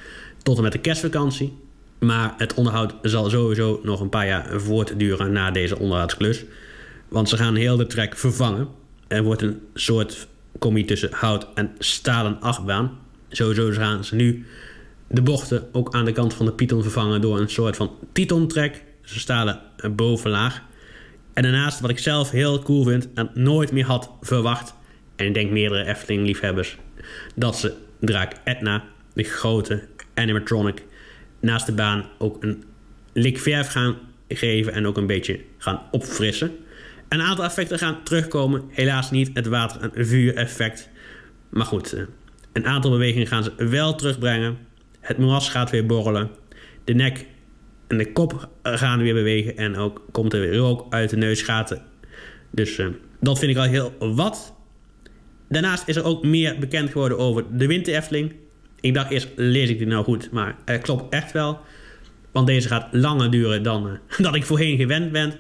Tot 0.47 0.57
en 0.57 0.63
met 0.63 0.73
de 0.73 0.79
kerstvakantie. 0.79 1.59
Maar 1.99 2.35
het 2.37 2.55
onderhoud 2.55 2.95
zal 3.03 3.31
sowieso 3.31 3.81
nog 3.83 4.01
een 4.01 4.09
paar 4.09 4.27
jaar 4.27 4.61
voortduren 4.61 5.33
na 5.33 5.51
deze 5.51 5.79
onderhoudsklus. 5.79 6.45
Want 7.09 7.29
ze 7.29 7.37
gaan 7.37 7.55
heel 7.55 7.77
de 7.77 7.87
trek 7.87 8.17
vervangen. 8.17 8.69
Er 9.09 9.23
wordt 9.23 9.43
een 9.43 9.61
soort 9.75 10.27
combi 10.59 10.85
tussen 10.85 11.13
hout 11.13 11.47
en 11.55 11.75
stalen 11.79 12.41
achtbaan. 12.41 12.99
Sowieso 13.29 13.71
gaan 13.71 14.05
ze 14.05 14.15
nu 14.15 14.47
de 15.07 15.23
bochten 15.23 15.69
ook 15.73 15.95
aan 15.95 16.05
de 16.05 16.13
kant 16.13 16.35
van 16.35 16.47
de 16.47 16.53
Python 16.53 16.83
vervangen 16.83 17.21
door 17.21 17.41
een 17.41 17.51
soort 17.51 17.77
van 17.77 17.91
Titon-trek. 18.13 18.85
Dus 19.03 19.15
een 19.15 19.21
stalen 19.21 19.61
bovenlaag. 19.97 20.63
En 21.33 21.43
daarnaast, 21.43 21.81
wat 21.81 21.91
ik 21.91 21.99
zelf 21.99 22.31
heel 22.31 22.59
cool 22.59 22.85
vind 22.85 23.09
en 23.15 23.31
nooit 23.35 23.73
meer 23.73 23.87
had 23.87 24.11
verwacht, 24.21 24.75
en 25.17 25.27
ik 25.27 25.35
denk 25.35 25.51
meerdere 25.51 25.85
Efteling-liefhebbers, 25.85 26.77
dat 27.35 27.57
ze 27.57 27.73
draak 28.01 28.33
Etna, 28.45 28.85
de 29.15 29.23
grote 29.23 29.89
animatronic, 30.17 30.83
naast 31.41 31.67
de 31.67 31.73
baan 31.73 32.05
ook 32.19 32.43
een 32.43 32.65
lik 33.13 33.39
verf 33.39 33.69
gaan 33.69 33.97
geven 34.29 34.73
en 34.73 34.87
ook 34.87 34.97
een 34.97 35.07
beetje 35.07 35.41
gaan 35.59 35.83
opfrissen. 35.91 36.51
Een 37.09 37.23
aantal 37.23 37.45
effecten 37.45 37.79
gaan 37.79 38.03
terugkomen, 38.03 38.63
helaas 38.69 39.11
niet 39.11 39.31
het 39.35 39.47
water- 39.47 39.81
en 39.81 40.07
vuur-effect. 40.07 40.89
Maar 41.49 41.67
goed, 41.67 41.93
eh, 41.93 42.03
een 42.53 42.67
aantal 42.67 42.91
bewegingen 42.91 43.27
gaan 43.27 43.45
ze 43.45 43.53
wel 43.57 43.95
terugbrengen. 43.95 44.59
Het 45.01 45.19
moeras 45.19 45.49
gaat 45.49 45.71
weer 45.71 45.87
borrelen. 45.87 46.31
De 46.85 46.95
nek 46.95 47.27
en 47.87 47.99
de 47.99 48.13
kop 48.13 48.49
gaan 48.63 49.03
weer 49.03 49.15
bewegen. 49.15 49.57
En 49.57 49.77
ook 49.77 50.05
komt 50.13 50.33
er 50.33 50.41
weer 50.41 50.57
rook 50.57 50.87
uit 50.93 51.11
de 51.11 51.17
neusgaten. 51.17 51.83
Dus 52.51 52.79
uh, 52.79 52.87
dat 53.21 53.39
vind 53.39 53.51
ik 53.51 53.57
al 53.57 53.65
heel 53.65 53.93
wat. 53.99 54.55
Daarnaast 55.49 55.89
is 55.89 55.97
er 55.97 56.05
ook 56.05 56.25
meer 56.25 56.59
bekend 56.59 56.91
geworden 56.91 57.19
over 57.19 57.45
de 57.59 57.67
winter 57.67 57.95
Efteling. 57.95 58.35
Ik 58.87 58.95
dacht 58.95 59.11
eerst, 59.11 59.29
lees 59.37 59.69
ik 59.69 59.79
dit 59.79 59.89
nou 59.89 60.05
goed? 60.05 60.31
Maar 60.31 60.57
het 60.65 60.83
klopt 60.83 61.13
echt 61.15 61.33
wel. 61.33 61.61
Want 62.33 62.47
deze 62.47 62.69
gaat 62.69 62.89
langer 62.91 63.31
duren 63.31 63.63
dan, 63.63 63.87
uh, 63.89 64.19
dan 64.19 64.35
ik 64.35 64.45
voorheen 64.45 64.77
gewend 64.77 65.13
ben. 65.13 65.33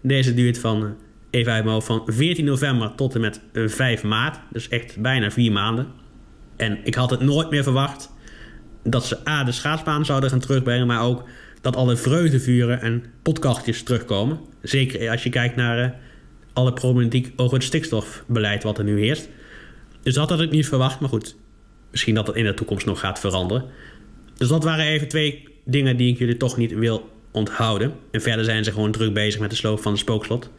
Deze 0.00 0.34
duurt 0.34 0.58
van, 0.58 0.82
uh, 0.82 0.88
even 1.30 1.52
uit 1.52 1.62
mijn 1.62 1.74
hoofd, 1.74 1.86
van 1.86 2.02
14 2.06 2.44
november 2.44 2.94
tot 2.94 3.14
en 3.14 3.20
met 3.20 3.40
5 3.52 4.02
maart. 4.02 4.38
Dus 4.52 4.68
echt 4.68 5.00
bijna 5.00 5.30
vier 5.30 5.52
maanden. 5.52 5.86
En 6.56 6.78
ik 6.84 6.94
had 6.94 7.10
het 7.10 7.20
nooit 7.20 7.50
meer 7.50 7.62
verwacht 7.62 8.12
dat 8.82 9.06
ze 9.06 9.28
A, 9.28 9.44
de 9.44 9.52
schaatsbaan 9.52 10.04
zouden 10.04 10.30
gaan 10.30 10.40
terugbrengen, 10.40 10.86
maar 10.86 11.02
ook 11.02 11.24
dat 11.60 11.76
alle 11.76 11.96
vreugdevuren 11.96 12.80
en 12.80 13.04
potkachtjes 13.22 13.82
terugkomen. 13.82 14.40
Zeker 14.62 15.10
als 15.10 15.22
je 15.22 15.30
kijkt 15.30 15.56
naar 15.56 15.84
uh, 15.84 15.90
alle 16.52 16.72
problematiek 16.72 17.32
over 17.36 17.54
het 17.54 17.66
stikstofbeleid 17.66 18.62
wat 18.62 18.78
er 18.78 18.84
nu 18.84 19.00
heerst. 19.00 19.28
Dus 20.02 20.14
dat 20.14 20.30
had 20.30 20.40
ik 20.40 20.50
niet 20.50 20.68
verwacht, 20.68 21.00
maar 21.00 21.08
goed. 21.08 21.36
Misschien 21.94 22.14
dat 22.14 22.26
het 22.26 22.36
in 22.36 22.44
de 22.44 22.54
toekomst 22.54 22.86
nog 22.86 23.00
gaat 23.00 23.20
veranderen. 23.20 23.64
Dus 24.36 24.48
dat 24.48 24.64
waren 24.64 24.84
even 24.84 25.08
twee 25.08 25.48
dingen 25.64 25.96
die 25.96 26.12
ik 26.12 26.18
jullie 26.18 26.36
toch 26.36 26.56
niet 26.56 26.72
wil 26.72 27.10
onthouden. 27.30 27.94
En 28.10 28.20
verder 28.20 28.44
zijn 28.44 28.64
ze 28.64 28.72
gewoon 28.72 28.92
druk 28.92 29.14
bezig 29.14 29.40
met 29.40 29.50
de 29.50 29.56
sloop 29.56 29.82
van 29.82 29.92
het 29.92 30.00
spookslot. 30.00 30.50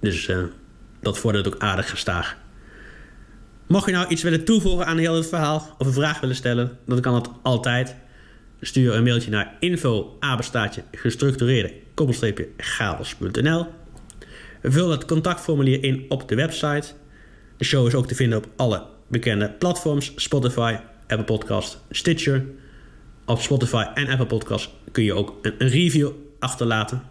Dus 0.00 0.28
uh, 0.28 0.38
dat 1.00 1.18
vordert 1.18 1.46
ook 1.46 1.58
aardig 1.58 1.90
gestaag. 1.90 2.36
Mocht 3.66 3.86
je 3.86 3.92
nou 3.92 4.08
iets 4.08 4.22
willen 4.22 4.44
toevoegen 4.44 4.86
aan 4.86 4.98
heel 4.98 5.14
het 5.14 5.28
verhaal 5.28 5.74
of 5.78 5.86
een 5.86 5.92
vraag 5.92 6.20
willen 6.20 6.36
stellen, 6.36 6.78
dan 6.86 7.00
kan 7.00 7.14
het 7.14 7.28
altijd. 7.42 7.96
Stuur 8.60 8.94
een 8.94 9.02
mailtje 9.02 9.30
naar 9.30 9.56
info 9.60 10.18
gestructureerde 10.92 11.72
chaos.nl. 12.56 13.66
Vul 14.62 14.90
het 14.90 15.04
contactformulier 15.04 15.84
in 15.84 16.04
op 16.08 16.28
de 16.28 16.34
website. 16.34 16.92
De 17.56 17.64
show 17.64 17.86
is 17.86 17.94
ook 17.94 18.06
te 18.06 18.14
vinden 18.14 18.38
op 18.38 18.46
alle 18.56 18.92
bekende 19.08 19.50
platforms: 19.50 20.12
Spotify, 20.16 20.76
Apple 21.06 21.24
Podcast, 21.24 21.80
Stitcher. 21.90 22.44
Op 23.26 23.40
Spotify 23.40 23.84
en 23.94 24.08
Apple 24.08 24.26
Podcast 24.26 24.70
kun 24.92 25.04
je 25.04 25.14
ook 25.14 25.38
een, 25.42 25.68
review 25.68 26.10
achterlaten. 26.38 27.02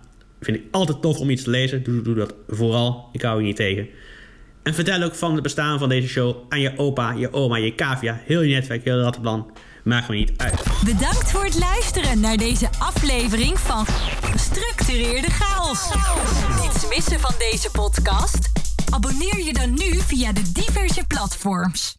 Vind 0.42 0.58
ik 0.58 0.64
altijd 0.72 1.02
tof 1.02 1.20
om 1.20 1.30
iets 1.30 1.44
te 1.44 1.50
lezen. 1.50 1.84
Doe, 1.84 2.16
dat 2.16 2.34
vooral. 2.48 3.10
Ik 3.12 3.22
hou 3.22 3.40
je 3.40 3.46
niet 3.46 3.56
tegen. 3.56 3.88
En 4.64 4.74
vertel 4.74 5.04
ook 5.04 5.16
van 5.16 5.34
het 5.34 5.44
bestaan 5.44 5.80
van 5.80 5.90
deze 5.90 6.08
show 6.08 6.36
aan 6.50 6.60
je 6.60 6.78
opa, 6.78 7.12
je 7.12 7.34
oma, 7.34 7.58
je 7.58 7.76
cavia, 7.76 8.22
heel 8.26 8.42
je 8.42 8.54
netwerk, 8.54 8.84
heel 8.84 9.00
rattenplan. 9.00 9.52
Maakt 9.84 10.10
me 10.10 10.16
niet 10.16 10.32
uit. 10.38 10.64
Bedankt 10.86 11.32
voor 11.32 11.44
het 11.44 11.60
luisteren 11.60 12.20
naar 12.20 12.38
deze 12.38 12.70
aflevering 12.80 13.60
van 13.60 13.86
Gestructureerde 14.22 15.30
Chaos. 15.30 15.90
Niets 16.62 16.88
missen 16.88 17.20
van 17.20 17.34
deze 17.38 17.72
podcast? 17.72 18.63
Abonneer 18.94 19.44
je 19.44 19.54
dan 19.54 19.74
nu 19.74 20.00
via 20.02 20.32
de 20.32 20.52
diverse 20.52 21.04
platforms. 21.08 21.92